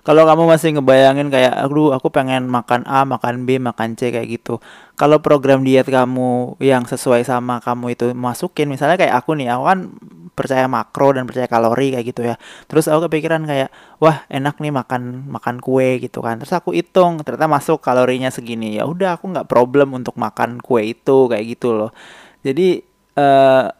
Kalau 0.00 0.24
kamu 0.24 0.48
masih 0.48 0.72
ngebayangin 0.80 1.28
kayak 1.28 1.60
aduh 1.60 1.92
aku 1.92 2.08
pengen 2.08 2.48
makan 2.48 2.88
A, 2.88 3.04
makan 3.04 3.44
B, 3.44 3.60
makan 3.60 4.00
C 4.00 4.08
kayak 4.08 4.32
gitu. 4.32 4.56
Kalau 4.96 5.20
program 5.20 5.60
diet 5.60 5.84
kamu 5.84 6.56
yang 6.56 6.88
sesuai 6.88 7.20
sama 7.28 7.60
kamu 7.60 7.92
itu 7.92 8.16
masukin 8.16 8.72
misalnya 8.72 8.96
kayak 8.96 9.20
aku 9.20 9.36
nih, 9.36 9.52
aku 9.52 9.62
kan 9.68 9.78
percaya 10.32 10.66
makro 10.70 11.12
dan 11.14 11.28
percaya 11.28 11.50
kalori 11.50 11.94
kayak 11.94 12.06
gitu 12.10 12.22
ya. 12.26 12.40
Terus 12.70 12.88
aku 12.88 13.06
kepikiran 13.10 13.44
kayak 13.44 13.68
wah 14.00 14.24
enak 14.32 14.58
nih 14.58 14.72
makan 14.72 15.28
makan 15.28 15.60
kue 15.60 16.00
gitu 16.00 16.22
kan. 16.24 16.40
Terus 16.40 16.56
aku 16.56 16.72
hitung 16.72 17.20
ternyata 17.22 17.46
masuk 17.50 17.78
kalorinya 17.82 18.32
segini. 18.32 18.78
Ya 18.78 18.88
udah 18.88 19.18
aku 19.20 19.30
nggak 19.30 19.46
problem 19.50 19.92
untuk 19.94 20.16
makan 20.16 20.62
kue 20.62 20.94
itu 20.96 21.28
kayak 21.28 21.44
gitu 21.58 21.76
loh. 21.76 21.90
Jadi 22.40 22.82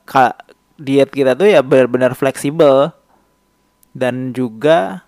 ka- 0.04 0.38
diet 0.80 1.12
kita 1.12 1.36
tuh 1.36 1.48
ya 1.48 1.60
benar-benar 1.60 2.16
fleksibel 2.16 2.92
dan 3.92 4.32
juga 4.32 5.04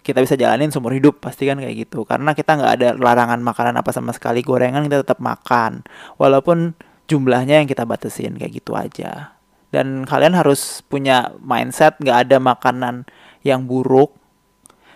kita 0.00 0.24
bisa 0.24 0.34
jalanin 0.34 0.72
seumur 0.72 0.96
hidup 0.96 1.20
pasti 1.20 1.46
kan 1.46 1.60
kayak 1.60 1.86
gitu 1.86 2.08
karena 2.08 2.32
kita 2.32 2.56
nggak 2.56 2.72
ada 2.80 2.88
larangan 2.96 3.40
makanan 3.44 3.76
apa 3.78 3.92
sama 3.92 4.16
sekali 4.16 4.40
gorengan 4.40 4.88
kita 4.88 5.04
tetap 5.04 5.20
makan 5.20 5.84
walaupun 6.16 6.72
jumlahnya 7.06 7.60
yang 7.62 7.68
kita 7.68 7.84
batasin 7.84 8.34
kayak 8.40 8.60
gitu 8.64 8.72
aja 8.74 9.36
dan 9.70 10.06
kalian 10.06 10.34
harus 10.34 10.82
punya 10.86 11.34
mindset 11.42 11.98
nggak 12.02 12.28
ada 12.28 12.36
makanan 12.42 13.06
yang 13.46 13.64
buruk. 13.66 14.14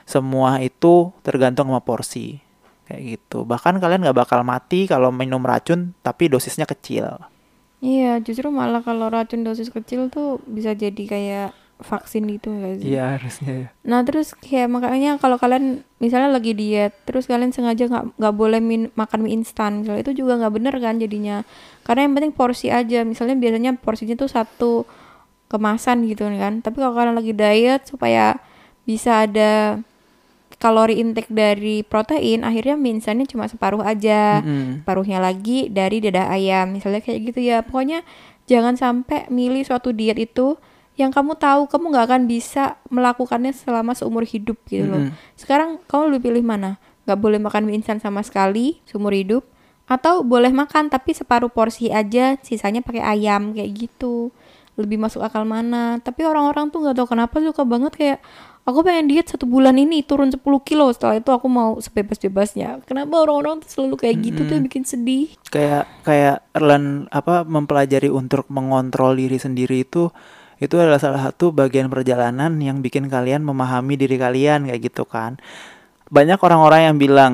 Semua 0.04 0.61
itu 0.61 1.14
tergantung 1.25 1.73
sama 1.73 1.81
porsi. 1.81 2.43
Kayak 2.85 3.02
gitu. 3.16 3.49
Bahkan 3.49 3.81
kalian 3.81 4.04
nggak 4.04 4.19
bakal 4.28 4.45
mati 4.45 4.85
kalau 4.85 5.09
minum 5.09 5.40
racun 5.40 5.97
tapi 6.04 6.28
dosisnya 6.28 6.69
kecil. 6.69 7.16
Iya 7.81 8.21
justru 8.21 8.49
malah 8.52 8.85
kalau 8.85 9.09
racun 9.09 9.45
dosis 9.45 9.69
kecil 9.73 10.12
tuh 10.12 10.40
bisa 10.45 10.73
jadi 10.76 11.04
kayak 11.04 11.50
vaksin 11.83 12.26
gitu 12.31 12.54
nggak 12.54 12.81
sih 12.81 12.95
iya 12.95 13.19
harusnya 13.19 13.52
ya 13.52 13.69
Nah 13.85 14.00
terus 14.07 14.33
kayak 14.38 14.71
makanya 14.71 15.19
kalau 15.19 15.37
kalian 15.37 15.83
misalnya 15.99 16.31
lagi 16.33 16.52
diet, 16.54 16.95
terus 17.04 17.25
kalian 17.28 17.52
sengaja 17.52 17.88
nggak 17.88 18.16
nggak 18.16 18.35
boleh 18.35 18.61
min- 18.61 18.93
makan 18.95 19.25
mie 19.25 19.37
instan, 19.37 19.83
misalnya 19.85 20.04
itu 20.04 20.25
juga 20.25 20.37
nggak 20.40 20.52
bener 20.54 20.75
kan 20.81 20.97
jadinya. 21.00 21.45
Karena 21.85 22.09
yang 22.09 22.12
penting 22.16 22.33
porsi 22.33 22.69
aja. 22.73 23.04
Misalnya 23.04 23.37
biasanya 23.37 23.76
porsinya 23.76 24.16
tuh 24.16 24.28
satu 24.28 24.73
kemasan 25.49 26.04
gitu 26.09 26.25
kan. 26.28 26.61
Tapi 26.61 26.76
kalau 26.76 26.93
kalian 26.97 27.16
lagi 27.16 27.33
diet 27.33 27.85
supaya 27.88 28.37
bisa 28.85 29.25
ada 29.28 29.81
kalori 30.57 30.97
intake 31.02 31.28
dari 31.28 31.85
protein, 31.85 32.40
akhirnya 32.47 32.78
mie 32.78 32.97
instannya 32.97 33.28
cuma 33.28 33.45
separuh 33.50 33.85
aja. 33.85 34.40
Mm-mm. 34.40 34.87
Paruhnya 34.88 35.21
lagi 35.21 35.69
dari 35.69 36.00
dada 36.00 36.31
ayam, 36.33 36.73
misalnya 36.73 37.04
kayak 37.04 37.35
gitu 37.35 37.40
ya. 37.45 37.61
Pokoknya 37.61 38.00
jangan 38.49 38.76
sampai 38.76 39.28
milih 39.28 39.64
suatu 39.64 39.93
diet 39.93 40.16
itu 40.16 40.57
yang 40.94 41.10
kamu 41.10 41.34
tahu 41.34 41.66
kamu 41.66 41.84
nggak 41.90 42.06
akan 42.06 42.22
bisa 42.30 42.78
melakukannya 42.86 43.50
selama 43.50 43.98
seumur 43.98 44.22
hidup 44.22 44.58
gitu 44.70 44.86
loh. 44.86 45.02
Mm-mm. 45.10 45.14
Sekarang 45.34 45.82
kamu 45.90 46.14
lebih 46.14 46.30
pilih 46.30 46.44
mana? 46.46 46.78
Nggak 47.04 47.18
boleh 47.18 47.38
makan 47.42 47.66
mie 47.66 47.82
instan 47.82 47.98
sama 47.98 48.22
sekali 48.22 48.78
seumur 48.86 49.10
hidup 49.10 49.42
atau 49.84 50.24
boleh 50.24 50.48
makan 50.48 50.88
tapi 50.88 51.12
separuh 51.12 51.52
porsi 51.52 51.92
aja, 51.92 52.40
sisanya 52.40 52.80
pakai 52.80 53.02
ayam 53.04 53.52
kayak 53.52 53.70
gitu. 53.74 54.30
lebih 54.74 54.98
masuk 54.98 55.22
akal 55.22 55.46
mana 55.46 56.02
tapi 56.02 56.26
orang-orang 56.26 56.66
tuh 56.66 56.82
nggak 56.82 56.98
tahu 56.98 57.14
kenapa 57.14 57.38
suka 57.38 57.62
banget 57.62 57.94
kayak 57.94 58.18
aku 58.66 58.80
pengen 58.82 59.06
diet 59.06 59.28
satu 59.28 59.46
bulan 59.46 59.76
ini 59.76 60.02
turun 60.02 60.32
10 60.32 60.42
kilo 60.66 60.90
setelah 60.90 61.20
itu 61.20 61.30
aku 61.30 61.46
mau 61.46 61.78
sebebas-bebasnya 61.78 62.82
kenapa 62.88 63.22
orang-orang 63.22 63.62
tuh 63.62 63.70
selalu 63.70 64.02
kayak 64.02 64.16
gitu 64.24 64.40
tuh 64.48 64.58
Mm-mm. 64.58 64.66
bikin 64.66 64.82
sedih 64.82 65.30
kayak 65.52 65.86
kayak 66.02 66.42
learn 66.58 67.06
apa 67.12 67.46
mempelajari 67.46 68.10
untuk 68.10 68.50
mengontrol 68.50 69.14
diri 69.14 69.38
sendiri 69.38 69.84
itu 69.86 70.10
itu 70.62 70.75
adalah 70.78 71.00
salah 71.02 71.20
satu 71.30 71.50
bagian 71.50 71.90
perjalanan 71.90 72.58
yang 72.62 72.78
bikin 72.84 73.11
kalian 73.11 73.42
memahami 73.42 73.99
diri 73.99 74.16
kalian 74.18 74.70
kayak 74.70 74.80
gitu 74.92 75.04
kan. 75.08 75.38
Banyak 76.11 76.38
orang-orang 76.42 76.92
yang 76.92 76.96
bilang 77.00 77.32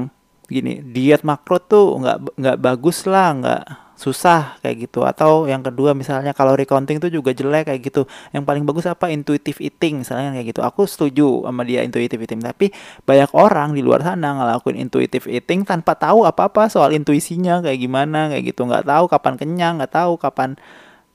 gini 0.50 0.83
diet 0.83 1.23
makro 1.23 1.62
tuh 1.62 1.95
nggak 2.03 2.35
nggak 2.35 2.57
bagus 2.59 3.07
lah 3.07 3.31
nggak 3.39 3.62
susah 4.00 4.57
kayak 4.65 4.89
gitu. 4.89 5.05
Atau 5.05 5.45
yang 5.45 5.61
kedua 5.61 5.93
misalnya 5.93 6.33
kalori 6.33 6.65
counting 6.65 6.97
tuh 6.97 7.12
juga 7.12 7.37
jelek 7.37 7.69
kayak 7.69 7.81
gitu. 7.85 8.09
Yang 8.33 8.45
paling 8.49 8.65
bagus 8.65 8.89
apa? 8.89 9.12
Intuitive 9.12 9.61
eating 9.61 10.00
misalnya 10.00 10.33
kayak 10.33 10.57
gitu. 10.57 10.61
Aku 10.65 10.89
setuju 10.89 11.45
sama 11.45 11.62
dia 11.69 11.85
intuitive 11.85 12.25
eating. 12.25 12.41
Tapi 12.41 12.73
banyak 13.05 13.31
orang 13.37 13.77
di 13.77 13.85
luar 13.85 14.00
sana 14.00 14.33
ngelakuin 14.41 14.81
intuitive 14.81 15.29
eating 15.29 15.69
tanpa 15.69 15.93
tahu 16.00 16.25
apa-apa 16.25 16.73
soal 16.73 16.97
intuisinya 16.97 17.61
kayak 17.61 17.77
gimana 17.77 18.33
kayak 18.33 18.57
gitu. 18.57 18.65
Nggak 18.65 18.89
tahu 18.89 19.05
kapan 19.12 19.35
kenyang 19.37 19.75
nggak 19.77 19.93
tahu 19.93 20.17
kapan 20.17 20.57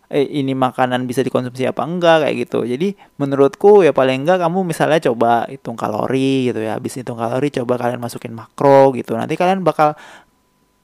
eh, 0.09 0.25
ini 0.25 0.53
makanan 0.53 1.09
bisa 1.09 1.25
dikonsumsi 1.25 1.65
apa 1.65 1.81
enggak 1.85 2.25
kayak 2.25 2.35
gitu. 2.47 2.65
Jadi 2.65 2.93
menurutku 3.17 3.81
ya 3.81 3.91
paling 3.91 4.25
enggak 4.25 4.41
kamu 4.45 4.65
misalnya 4.67 4.99
coba 5.11 5.49
hitung 5.49 5.77
kalori 5.77 6.51
gitu 6.51 6.61
ya. 6.61 6.77
Habis 6.77 7.01
hitung 7.01 7.17
kalori 7.17 7.49
coba 7.49 7.73
kalian 7.81 8.01
masukin 8.01 8.33
makro 8.33 8.93
gitu. 8.93 9.17
Nanti 9.17 9.33
kalian 9.37 9.65
bakal 9.65 9.97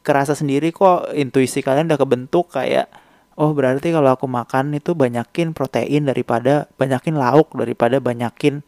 kerasa 0.02 0.34
sendiri 0.34 0.74
kok 0.74 1.14
intuisi 1.14 1.62
kalian 1.62 1.86
udah 1.86 2.00
kebentuk 2.02 2.50
kayak 2.50 2.90
oh 3.38 3.54
berarti 3.54 3.94
kalau 3.94 4.10
aku 4.14 4.26
makan 4.26 4.74
itu 4.74 4.98
banyakin 4.98 5.54
protein 5.54 6.10
daripada 6.10 6.66
banyakin 6.76 7.16
lauk 7.16 7.54
daripada 7.54 8.02
banyakin 8.02 8.66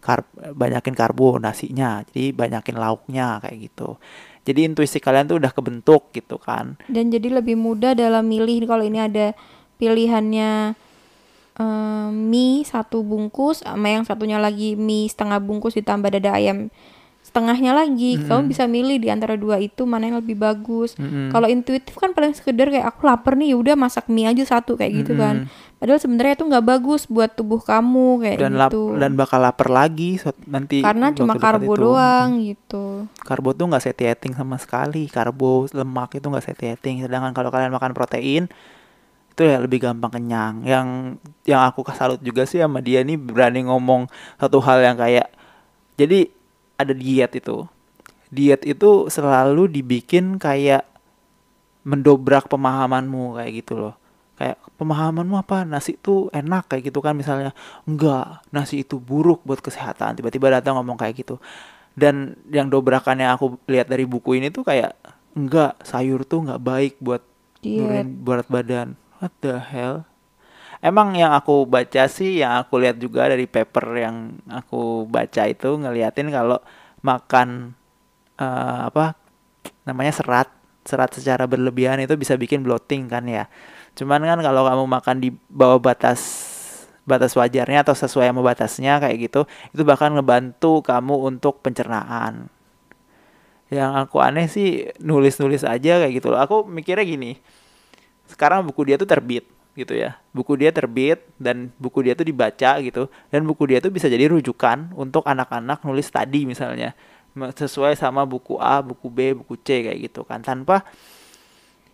kar 0.00 0.24
banyakin 0.56 0.96
karbo 0.96 1.36
nasinya 1.36 2.00
jadi 2.08 2.32
banyakin 2.32 2.76
lauknya 2.80 3.38
kayak 3.44 3.70
gitu. 3.70 4.00
Jadi 4.40 4.72
intuisi 4.72 4.98
kalian 5.04 5.28
tuh 5.28 5.36
udah 5.36 5.52
kebentuk 5.52 6.08
gitu 6.16 6.40
kan. 6.40 6.80
Dan 6.88 7.12
jadi 7.12 7.28
lebih 7.28 7.60
mudah 7.60 7.92
dalam 7.92 8.24
milih 8.24 8.64
kalau 8.64 8.80
ini 8.80 8.96
ada 9.04 9.36
pilihannya 9.80 10.76
eh, 11.56 12.08
mie 12.12 12.68
satu 12.68 13.00
bungkus 13.00 13.64
sama 13.64 13.88
yang 13.88 14.04
satunya 14.04 14.36
lagi 14.36 14.76
mie 14.76 15.08
setengah 15.08 15.40
bungkus 15.40 15.72
ditambah 15.80 16.12
dada 16.12 16.36
ayam 16.36 16.68
setengahnya 17.30 17.76
lagi. 17.76 18.18
Kamu 18.26 18.50
bisa 18.50 18.66
milih 18.66 18.98
di 18.98 19.06
antara 19.12 19.38
dua 19.38 19.62
itu 19.62 19.86
mana 19.86 20.10
yang 20.10 20.18
lebih 20.18 20.34
bagus. 20.34 20.98
Mm-mm. 20.98 21.30
kalau 21.30 21.46
intuitif 21.46 21.94
kan 21.94 22.10
paling 22.10 22.34
sekedar 22.34 22.66
kayak 22.72 22.90
aku 22.90 23.06
lapar 23.06 23.38
nih 23.38 23.54
ya 23.54 23.56
udah 23.60 23.74
masak 23.78 24.10
mie 24.10 24.26
aja 24.26 24.58
satu 24.58 24.74
kayak 24.74 25.04
gitu 25.06 25.14
kan. 25.14 25.46
Padahal 25.78 26.02
sebenarnya 26.02 26.34
itu 26.36 26.44
nggak 26.50 26.66
bagus 26.66 27.06
buat 27.06 27.30
tubuh 27.32 27.62
kamu 27.62 28.20
kayak 28.26 28.38
dan 28.42 28.52
gitu. 28.58 28.82
dan 28.98 29.12
bakal 29.16 29.40
lapar 29.40 29.68
lagi 29.70 30.20
nanti 30.44 30.84
karena 30.84 31.14
cuma 31.14 31.38
karbo 31.38 31.72
itu. 31.72 31.80
doang 31.80 32.28
gitu. 32.42 32.84
Karbo 33.22 33.54
tuh 33.54 33.70
nggak 33.70 33.84
satiating 33.84 34.32
sama 34.34 34.58
sekali. 34.58 35.06
Karbo 35.06 35.70
lemak 35.70 36.18
itu 36.18 36.26
nggak 36.26 36.44
satiating. 36.44 37.06
Sedangkan 37.06 37.32
kalau 37.32 37.54
kalian 37.54 37.70
makan 37.70 37.94
protein 37.94 38.50
itu 39.30 39.42
ya 39.46 39.56
lebih 39.62 39.78
gampang 39.80 40.10
kenyang. 40.10 40.66
Yang 40.66 40.86
yang 41.46 41.62
aku 41.64 41.86
salut 41.94 42.20
juga 42.20 42.44
sih 42.44 42.58
sama 42.58 42.82
dia 42.82 43.00
nih 43.06 43.16
berani 43.16 43.64
ngomong 43.64 44.10
satu 44.36 44.58
hal 44.60 44.82
yang 44.82 44.98
kayak 44.98 45.30
jadi 45.94 46.28
ada 46.76 46.92
diet 46.92 47.32
itu. 47.38 47.64
Diet 48.30 48.62
itu 48.66 49.06
selalu 49.10 49.70
dibikin 49.70 50.38
kayak 50.38 50.86
mendobrak 51.86 52.50
pemahamanmu 52.50 53.38
kayak 53.38 53.52
gitu 53.64 53.74
loh. 53.78 53.94
Kayak 54.40 54.56
pemahamanmu 54.80 55.36
apa? 55.36 55.68
Nasi 55.68 56.00
itu 56.00 56.32
enak 56.32 56.70
kayak 56.72 56.90
gitu 56.90 57.00
kan 57.04 57.14
misalnya. 57.14 57.52
Enggak 57.84 58.44
nasi 58.50 58.82
itu 58.82 58.96
buruk 58.96 59.44
buat 59.46 59.60
kesehatan. 59.60 60.18
Tiba-tiba 60.18 60.50
datang 60.50 60.78
ngomong 60.80 60.96
kayak 60.96 61.20
gitu. 61.20 61.36
Dan 61.92 62.38
yang 62.48 62.70
dobrakannya 62.70 63.28
aku 63.28 63.58
lihat 63.66 63.90
dari 63.90 64.06
buku 64.06 64.38
ini 64.38 64.48
tuh 64.48 64.64
kayak 64.64 64.94
enggak 65.34 65.78
sayur 65.84 66.22
tuh 66.24 66.46
nggak 66.46 66.62
baik 66.62 66.94
buat 67.02 67.22
nurunin 67.60 68.24
berat 68.24 68.48
badan 68.48 68.96
what 69.20 69.32
the 69.44 69.60
hell? 69.60 70.08
Emang 70.80 71.12
yang 71.12 71.36
aku 71.36 71.68
baca 71.68 72.08
sih 72.08 72.40
yang 72.40 72.64
aku 72.64 72.80
lihat 72.80 72.96
juga 72.96 73.28
dari 73.28 73.44
paper 73.44 73.84
yang 74.00 74.40
aku 74.48 75.04
baca 75.04 75.44
itu 75.44 75.76
ngeliatin 75.76 76.32
kalau 76.32 76.56
makan 77.04 77.76
eh, 78.40 78.80
apa 78.88 79.12
namanya 79.84 80.16
serat 80.16 80.48
serat 80.88 81.12
secara 81.12 81.44
berlebihan 81.44 82.00
itu 82.00 82.16
bisa 82.16 82.32
bikin 82.40 82.64
bloating 82.64 83.12
kan 83.12 83.28
ya. 83.28 83.44
Cuman 83.92 84.24
kan 84.24 84.40
kalau 84.40 84.64
kamu 84.64 84.84
makan 84.88 85.16
di 85.20 85.28
bawah 85.52 85.76
batas 85.76 86.20
batas 87.04 87.36
wajarnya 87.36 87.84
atau 87.84 87.92
sesuai 87.92 88.32
sama 88.32 88.40
batasnya 88.40 89.02
kayak 89.02 89.16
gitu 89.28 89.40
itu 89.76 89.82
bahkan 89.84 90.16
ngebantu 90.16 90.80
kamu 90.80 91.28
untuk 91.28 91.60
pencernaan. 91.60 92.48
Yang 93.68 93.92
aku 94.08 94.16
aneh 94.24 94.48
sih 94.48 94.88
nulis-nulis 94.96 95.60
aja 95.68 96.00
kayak 96.00 96.12
gitu 96.16 96.32
loh. 96.32 96.40
Aku 96.40 96.64
mikirnya 96.64 97.04
gini 97.04 97.59
sekarang 98.30 98.62
buku 98.64 98.86
dia 98.86 98.96
tuh 98.96 99.10
terbit 99.10 99.44
gitu 99.74 99.94
ya. 99.94 100.18
Buku 100.34 100.58
dia 100.58 100.70
terbit 100.74 101.22
dan 101.38 101.70
buku 101.78 102.06
dia 102.06 102.14
tuh 102.14 102.26
dibaca 102.26 102.78
gitu. 102.82 103.06
Dan 103.30 103.46
buku 103.46 103.66
dia 103.70 103.78
tuh 103.78 103.90
bisa 103.90 104.06
jadi 104.06 104.30
rujukan 104.30 104.94
untuk 104.94 105.26
anak-anak 105.26 105.82
nulis 105.86 106.10
tadi 106.10 106.46
misalnya. 106.46 106.94
Sesuai 107.34 107.94
sama 107.94 108.26
buku 108.26 108.58
A 108.58 108.82
buku 108.82 109.06
B 109.06 109.34
buku 109.38 109.54
C 109.62 109.86
kayak 109.86 109.98
gitu 110.10 110.26
kan. 110.26 110.42
Tanpa 110.42 110.82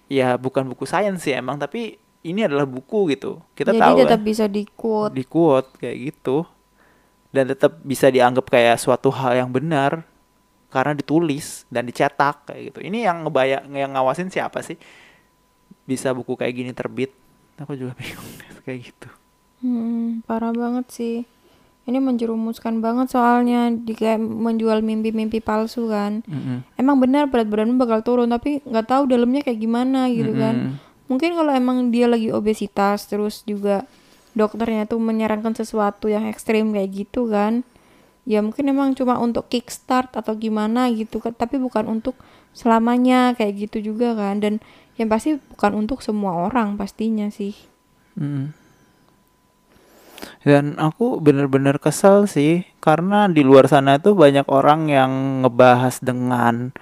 ya 0.07 0.39
bukan 0.39 0.71
buku 0.71 0.87
sains 0.87 1.19
sih 1.19 1.35
emang 1.35 1.59
tapi 1.59 1.99
ini 2.27 2.45
adalah 2.45 2.65
buku 2.65 3.13
gitu. 3.15 3.43
Kita 3.55 3.71
jadi 3.75 3.81
tahu 3.83 3.97
tetap 4.03 4.21
kan 4.21 4.23
bisa 4.25 4.45
di 4.49 4.63
quote 4.67 5.13
di 5.15 5.25
quote 5.25 5.69
kayak 5.79 5.97
gitu. 6.13 6.49
Dan 7.31 7.53
tetap 7.53 7.85
bisa 7.85 8.09
dianggap 8.09 8.49
kayak 8.49 8.81
suatu 8.81 9.13
hal 9.13 9.37
yang 9.37 9.51
benar 9.53 10.09
karena 10.73 10.97
ditulis 10.97 11.69
dan 11.69 11.85
dicetak 11.85 12.49
kayak 12.49 12.73
gitu. 12.73 12.81
Ini 12.81 13.13
yang 13.13 13.29
ngebayang 13.29 13.69
yang 13.77 13.93
ngawasin 13.93 14.33
siapa 14.33 14.65
sih 14.65 14.81
bisa 15.87 16.11
buku 16.13 16.35
kayak 16.35 16.55
gini 16.55 16.71
terbit 16.75 17.15
aku 17.57 17.79
juga 17.79 17.97
bingung 17.97 18.31
kayak 18.67 18.93
gitu 18.93 19.09
Hmm, 19.65 20.21
parah 20.29 20.53
banget 20.53 20.87
sih. 20.93 21.17
Ini 21.87 22.03
menjerumuskan 22.03 22.83
banget 22.83 23.15
soalnya 23.15 23.71
di 23.71 23.95
kayak 23.95 24.19
menjual 24.19 24.83
mimpi-mimpi 24.83 25.39
palsu 25.39 25.87
kan. 25.87 26.27
Mm-mm. 26.27 26.67
Emang 26.75 26.99
benar 26.99 27.31
berat 27.31 27.47
badanmu 27.47 27.79
bakal 27.79 28.03
turun 28.03 28.35
tapi 28.35 28.59
nggak 28.67 28.87
tahu 28.91 29.03
dalamnya 29.07 29.47
kayak 29.47 29.63
gimana 29.63 30.11
gitu 30.11 30.35
kan. 30.35 30.55
Mm-mm. 30.55 30.75
Mungkin 31.07 31.39
kalau 31.39 31.55
emang 31.55 31.95
dia 31.95 32.11
lagi 32.11 32.35
obesitas 32.35 33.07
terus 33.07 33.47
juga 33.47 33.87
dokternya 34.35 34.91
tuh 34.91 34.99
menyarankan 34.99 35.55
sesuatu 35.55 36.11
yang 36.11 36.27
ekstrim 36.27 36.75
kayak 36.75 36.91
gitu 37.07 37.31
kan. 37.31 37.63
Ya 38.27 38.43
mungkin 38.43 38.67
emang 38.67 38.99
cuma 38.99 39.23
untuk 39.23 39.47
kickstart 39.47 40.11
atau 40.19 40.35
gimana 40.35 40.91
gitu 40.91 41.23
kan, 41.23 41.31
tapi 41.31 41.63
bukan 41.63 41.87
untuk 41.87 42.19
selamanya 42.51 43.39
kayak 43.39 43.71
gitu 43.71 43.95
juga 43.95 44.19
kan. 44.19 44.43
Dan 44.43 44.59
yang 44.97 45.09
pasti 45.13 45.37
bukan 45.37 45.73
untuk 45.77 46.01
semua 46.01 46.49
orang 46.49 46.81
pastinya 46.81 47.29
sih. 47.29 47.53
Mm. 48.17 48.57
Dan 50.47 50.79
aku 50.81 51.21
bener-bener 51.21 51.77
kesel 51.77 52.25
sih 52.31 52.65
karena 52.81 53.29
di 53.29 53.45
luar 53.45 53.69
sana 53.69 54.01
tuh 54.01 54.17
banyak 54.17 54.49
orang 54.49 54.89
yang 54.89 55.13
ngebahas 55.45 56.01
dengan 56.01 56.73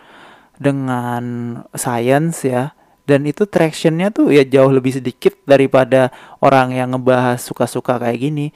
dengan 0.61 1.25
science 1.75 2.47
ya. 2.47 2.77
Dan 3.05 3.29
itu 3.29 3.45
tractionnya 3.45 4.09
tuh 4.09 4.33
ya 4.33 4.49
jauh 4.49 4.73
lebih 4.73 4.97
sedikit 4.97 5.37
daripada 5.45 6.09
orang 6.41 6.73
yang 6.73 6.97
ngebahas 6.97 7.37
suka-suka 7.43 8.01
kayak 8.01 8.21
gini. 8.21 8.47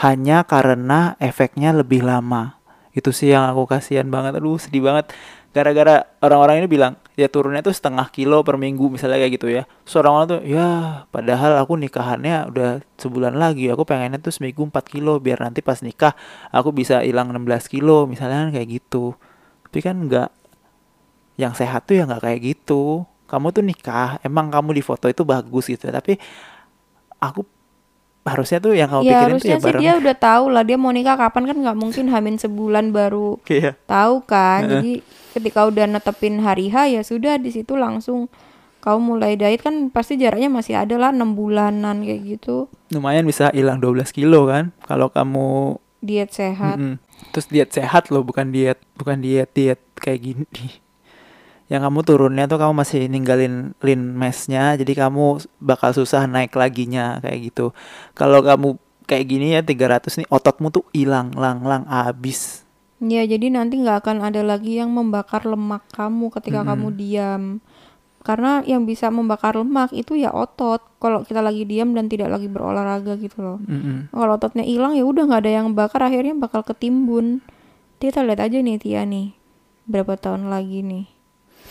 Hanya 0.00 0.48
karena 0.48 1.18
efeknya 1.20 1.76
lebih 1.76 2.00
lama. 2.00 2.56
Itu 2.96 3.12
sih 3.12 3.32
yang 3.32 3.44
aku 3.52 3.68
kasihan 3.68 4.08
banget. 4.08 4.40
Aduh 4.40 4.56
sedih 4.56 4.80
banget. 4.80 5.12
Gara-gara 5.52 6.08
orang-orang 6.24 6.64
ini 6.64 6.68
bilang 6.70 6.96
ya 7.12 7.28
turunnya 7.28 7.60
tuh 7.60 7.76
setengah 7.76 8.08
kilo 8.08 8.40
per 8.40 8.56
minggu 8.56 8.88
misalnya 8.88 9.20
kayak 9.20 9.32
gitu 9.36 9.48
ya. 9.52 9.68
Terus 9.84 9.96
orang-orang 10.00 10.26
tuh 10.28 10.40
ya 10.48 10.68
padahal 11.12 11.60
aku 11.60 11.76
nikahannya 11.76 12.48
udah 12.48 12.70
sebulan 12.96 13.36
lagi 13.36 13.68
aku 13.68 13.84
pengennya 13.84 14.18
tuh 14.20 14.32
seminggu 14.32 14.64
4 14.64 14.72
kilo 14.88 15.20
biar 15.20 15.44
nanti 15.44 15.60
pas 15.60 15.80
nikah 15.84 16.16
aku 16.52 16.72
bisa 16.72 17.04
hilang 17.04 17.32
16 17.32 17.72
kilo 17.72 18.08
misalnya 18.08 18.48
kan 18.48 18.50
kayak 18.56 18.68
gitu. 18.80 19.16
Tapi 19.68 19.78
kan 19.84 19.96
enggak 20.00 20.28
yang 21.40 21.52
sehat 21.56 21.88
tuh 21.88 22.00
ya 22.00 22.08
nggak 22.08 22.22
kayak 22.24 22.40
gitu. 22.40 23.04
Kamu 23.28 23.48
tuh 23.52 23.64
nikah 23.64 24.20
emang 24.20 24.52
kamu 24.52 24.76
di 24.76 24.82
foto 24.84 25.08
itu 25.08 25.24
bagus 25.24 25.68
gitu 25.68 25.88
tapi 25.88 26.20
aku 27.22 27.46
harusnya 28.22 28.58
tuh 28.58 28.72
yang 28.72 28.86
kamu 28.86 29.02
ya 29.02 29.06
pikirin 29.08 29.18
tuh 29.18 29.26
harusnya 29.26 29.50
ya 29.50 29.58
sih 29.58 29.64
bareng. 29.66 29.80
dia 29.82 29.92
udah 29.98 30.14
tahu 30.14 30.44
lah 30.48 30.62
dia 30.62 30.76
mau 30.76 30.90
nikah 30.90 31.16
kapan 31.16 31.42
kan 31.50 31.56
nggak 31.58 31.76
mungkin 31.76 32.04
hamin 32.06 32.36
sebulan 32.38 32.90
baru 32.90 33.42
Iya. 33.44 33.74
tahu 33.84 34.22
kan. 34.22 34.62
Jadi 34.68 35.02
ketika 35.32 35.64
udah 35.64 35.84
netepin 35.88 36.38
hari 36.38 36.68
H 36.68 36.86
ya 36.88 37.02
sudah 37.02 37.34
di 37.36 37.50
situ 37.50 37.74
langsung 37.74 38.30
kamu 38.78 38.98
mulai 38.98 39.34
diet 39.34 39.62
kan 39.62 39.88
pasti 39.88 40.14
jaraknya 40.14 40.46
masih 40.48 40.74
ada 40.74 40.98
lah 40.98 41.10
enam 41.10 41.34
bulanan 41.34 42.02
kayak 42.02 42.38
gitu. 42.38 42.66
Lumayan 42.90 43.22
bisa 43.24 43.50
hilang 43.50 43.78
12 43.78 44.10
kilo 44.10 44.46
kan 44.46 44.70
kalau 44.82 45.06
kamu 45.06 45.78
diet 45.98 46.30
sehat. 46.30 46.78
Mm-mm. 46.78 46.98
terus 47.30 47.46
diet 47.46 47.70
sehat 47.70 48.10
loh 48.10 48.22
bukan 48.22 48.50
diet 48.50 48.82
bukan 48.94 49.22
diet 49.22 49.54
diet 49.54 49.78
kayak 49.94 50.18
gini 50.20 50.46
yang 51.70 51.82
kamu 51.86 52.00
turunnya 52.02 52.50
tuh 52.50 52.58
kamu 52.58 52.72
masih 52.74 53.06
ninggalin 53.06 53.74
lin 53.82 54.02
mesnya 54.16 54.74
jadi 54.74 55.06
kamu 55.06 55.42
bakal 55.62 55.94
susah 55.94 56.26
naik 56.26 56.54
laginya 56.54 57.22
kayak 57.22 57.52
gitu 57.52 57.70
kalau 58.14 58.42
kamu 58.42 58.78
kayak 59.06 59.24
gini 59.28 59.54
ya 59.54 59.60
300 59.60 60.22
nih 60.22 60.28
ototmu 60.30 60.70
tuh 60.72 60.84
hilang 60.94 61.34
lang 61.34 61.62
lang 61.62 61.82
abis 61.86 62.62
Ya, 63.02 63.26
jadi 63.26 63.50
nanti 63.50 63.82
nggak 63.82 64.06
akan 64.06 64.22
ada 64.22 64.46
lagi 64.46 64.78
yang 64.78 64.94
membakar 64.94 65.42
lemak 65.42 65.82
kamu 65.90 66.30
ketika 66.38 66.62
Mm-mm. 66.62 66.70
kamu 66.70 66.86
diam. 66.94 67.42
Karena 68.22 68.62
yang 68.62 68.86
bisa 68.86 69.10
membakar 69.10 69.58
lemak 69.58 69.90
itu 69.90 70.14
ya 70.14 70.30
otot. 70.30 70.78
Kalau 71.02 71.26
kita 71.26 71.42
lagi 71.42 71.66
diam 71.66 71.98
dan 71.98 72.06
tidak 72.06 72.30
lagi 72.30 72.46
berolahraga 72.46 73.18
gitu 73.18 73.42
loh. 73.42 73.58
Mm-mm. 73.66 74.14
Kalau 74.14 74.38
ototnya 74.38 74.62
hilang 74.62 74.94
ya 74.94 75.02
udah 75.02 75.26
nggak 75.26 75.42
ada 75.42 75.50
yang 75.50 75.74
bakar 75.74 76.06
akhirnya 76.06 76.38
bakal 76.38 76.62
ketimbun. 76.62 77.42
Kita 77.98 78.22
lihat 78.22 78.38
aja 78.38 78.62
nih 78.62 78.78
Tia 78.78 79.02
nih. 79.02 79.34
Berapa 79.90 80.14
tahun 80.14 80.46
lagi 80.46 80.86
nih. 80.86 81.11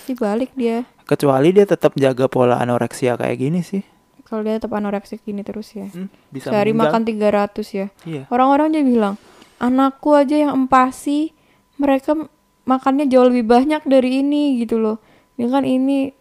Pasti 0.02 0.14
balik 0.16 0.52
dia. 0.54 0.82
kecuali 1.04 1.52
dia 1.52 1.64
tetap 1.64 1.94
jaga 1.94 2.26
pola 2.26 2.58
anoreksia 2.58 3.14
kayak 3.14 3.38
gini 3.38 3.62
sih 3.62 3.86
Kalau 4.24 4.42
dia 4.42 4.56
tetap 4.56 4.72
anoreksik 4.72 5.22
gini 5.22 5.42
terus 5.42 5.70
ya. 5.72 5.86
Hmm, 5.88 6.10
bisa 6.28 6.50
Sehari 6.50 6.72
meninggal. 6.72 6.98
makan 6.98 7.02
300 7.52 7.68
ya. 7.70 7.88
iya 8.02 8.24
Orang-orang 8.28 8.72
aja 8.72 8.82
bilang, 8.82 9.16
anakku 9.58 10.10
aja 10.12 10.36
yang 10.40 10.56
empasi, 10.58 11.36
mereka 11.76 12.16
makannya 12.64 13.06
jauh 13.06 13.28
lebih 13.28 13.46
banyak 13.46 13.84
dari 13.84 14.22
ini 14.22 14.56
gitu 14.58 14.78
loh. 14.78 15.04
Ini 15.36 15.46
kan 15.46 15.62
ini 15.62 16.16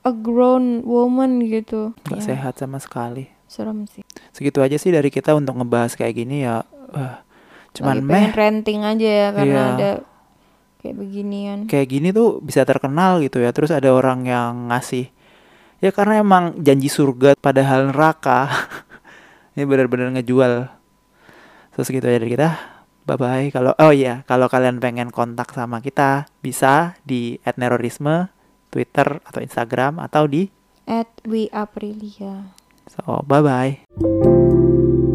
a 0.00 0.12
grown 0.12 0.84
woman 0.84 1.40
gitu. 1.42 1.96
nggak 2.02 2.20
Ya, 2.20 2.26
sehat 2.28 2.54
sama 2.54 2.76
sekali 2.76 3.32
Serem 3.46 3.86
sih. 3.86 4.04
segitu 4.30 4.60
aja 4.60 4.76
sih 4.76 4.90
dari 4.90 5.08
kita 5.08 5.32
untuk 5.32 5.56
ngebahas 5.56 5.94
kayak 5.94 6.14
gini 6.14 6.42
ya 6.42 6.62
wah, 6.90 7.24
cuman 7.72 7.96
Lagi 7.98 8.08
meh 8.12 8.28
ranting 8.30 8.80
aja 8.82 9.08
ya 9.08 9.28
karena 9.32 9.48
Iya. 9.56 9.72
ada 9.72 9.90
kayak 10.84 10.96
beginian. 11.00 11.58
kayak 11.64 11.88
gini 11.88 12.12
tuh 12.12 12.44
bisa 12.44 12.68
terkenal 12.68 13.24
gitu 13.24 13.40
ya. 13.40 13.56
Terus 13.56 13.72
ada 13.72 13.88
orang 13.88 14.28
yang 14.28 14.68
ngasih 14.68 15.08
ya 15.80 15.88
karena 15.96 16.20
emang 16.20 16.60
janji 16.60 16.92
surga 16.92 17.32
padahal 17.40 17.88
neraka. 17.88 18.52
Ini 19.56 19.64
benar-benar 19.64 20.12
ngejual. 20.20 20.68
Terus 21.72 21.88
gitu 21.88 22.04
aja 22.04 22.20
dari 22.20 22.36
kita. 22.36 22.50
Bye 23.04 23.20
bye 23.20 23.46
kalau 23.52 23.76
oh 23.76 23.92
iya 23.92 24.24
kalau 24.24 24.48
kalian 24.48 24.80
pengen 24.80 25.12
kontak 25.12 25.52
sama 25.52 25.84
kita 25.84 26.24
bisa 26.40 26.96
di 27.04 27.36
@nerorisme 27.44 28.32
Twitter 28.72 29.20
atau 29.28 29.44
Instagram 29.44 30.00
atau 30.00 30.24
di 30.24 30.48
At 30.88 31.12
We 31.28 31.52
Aprilia. 31.52 32.56
so 32.88 33.20
bye 33.28 33.44
bye 33.44 35.12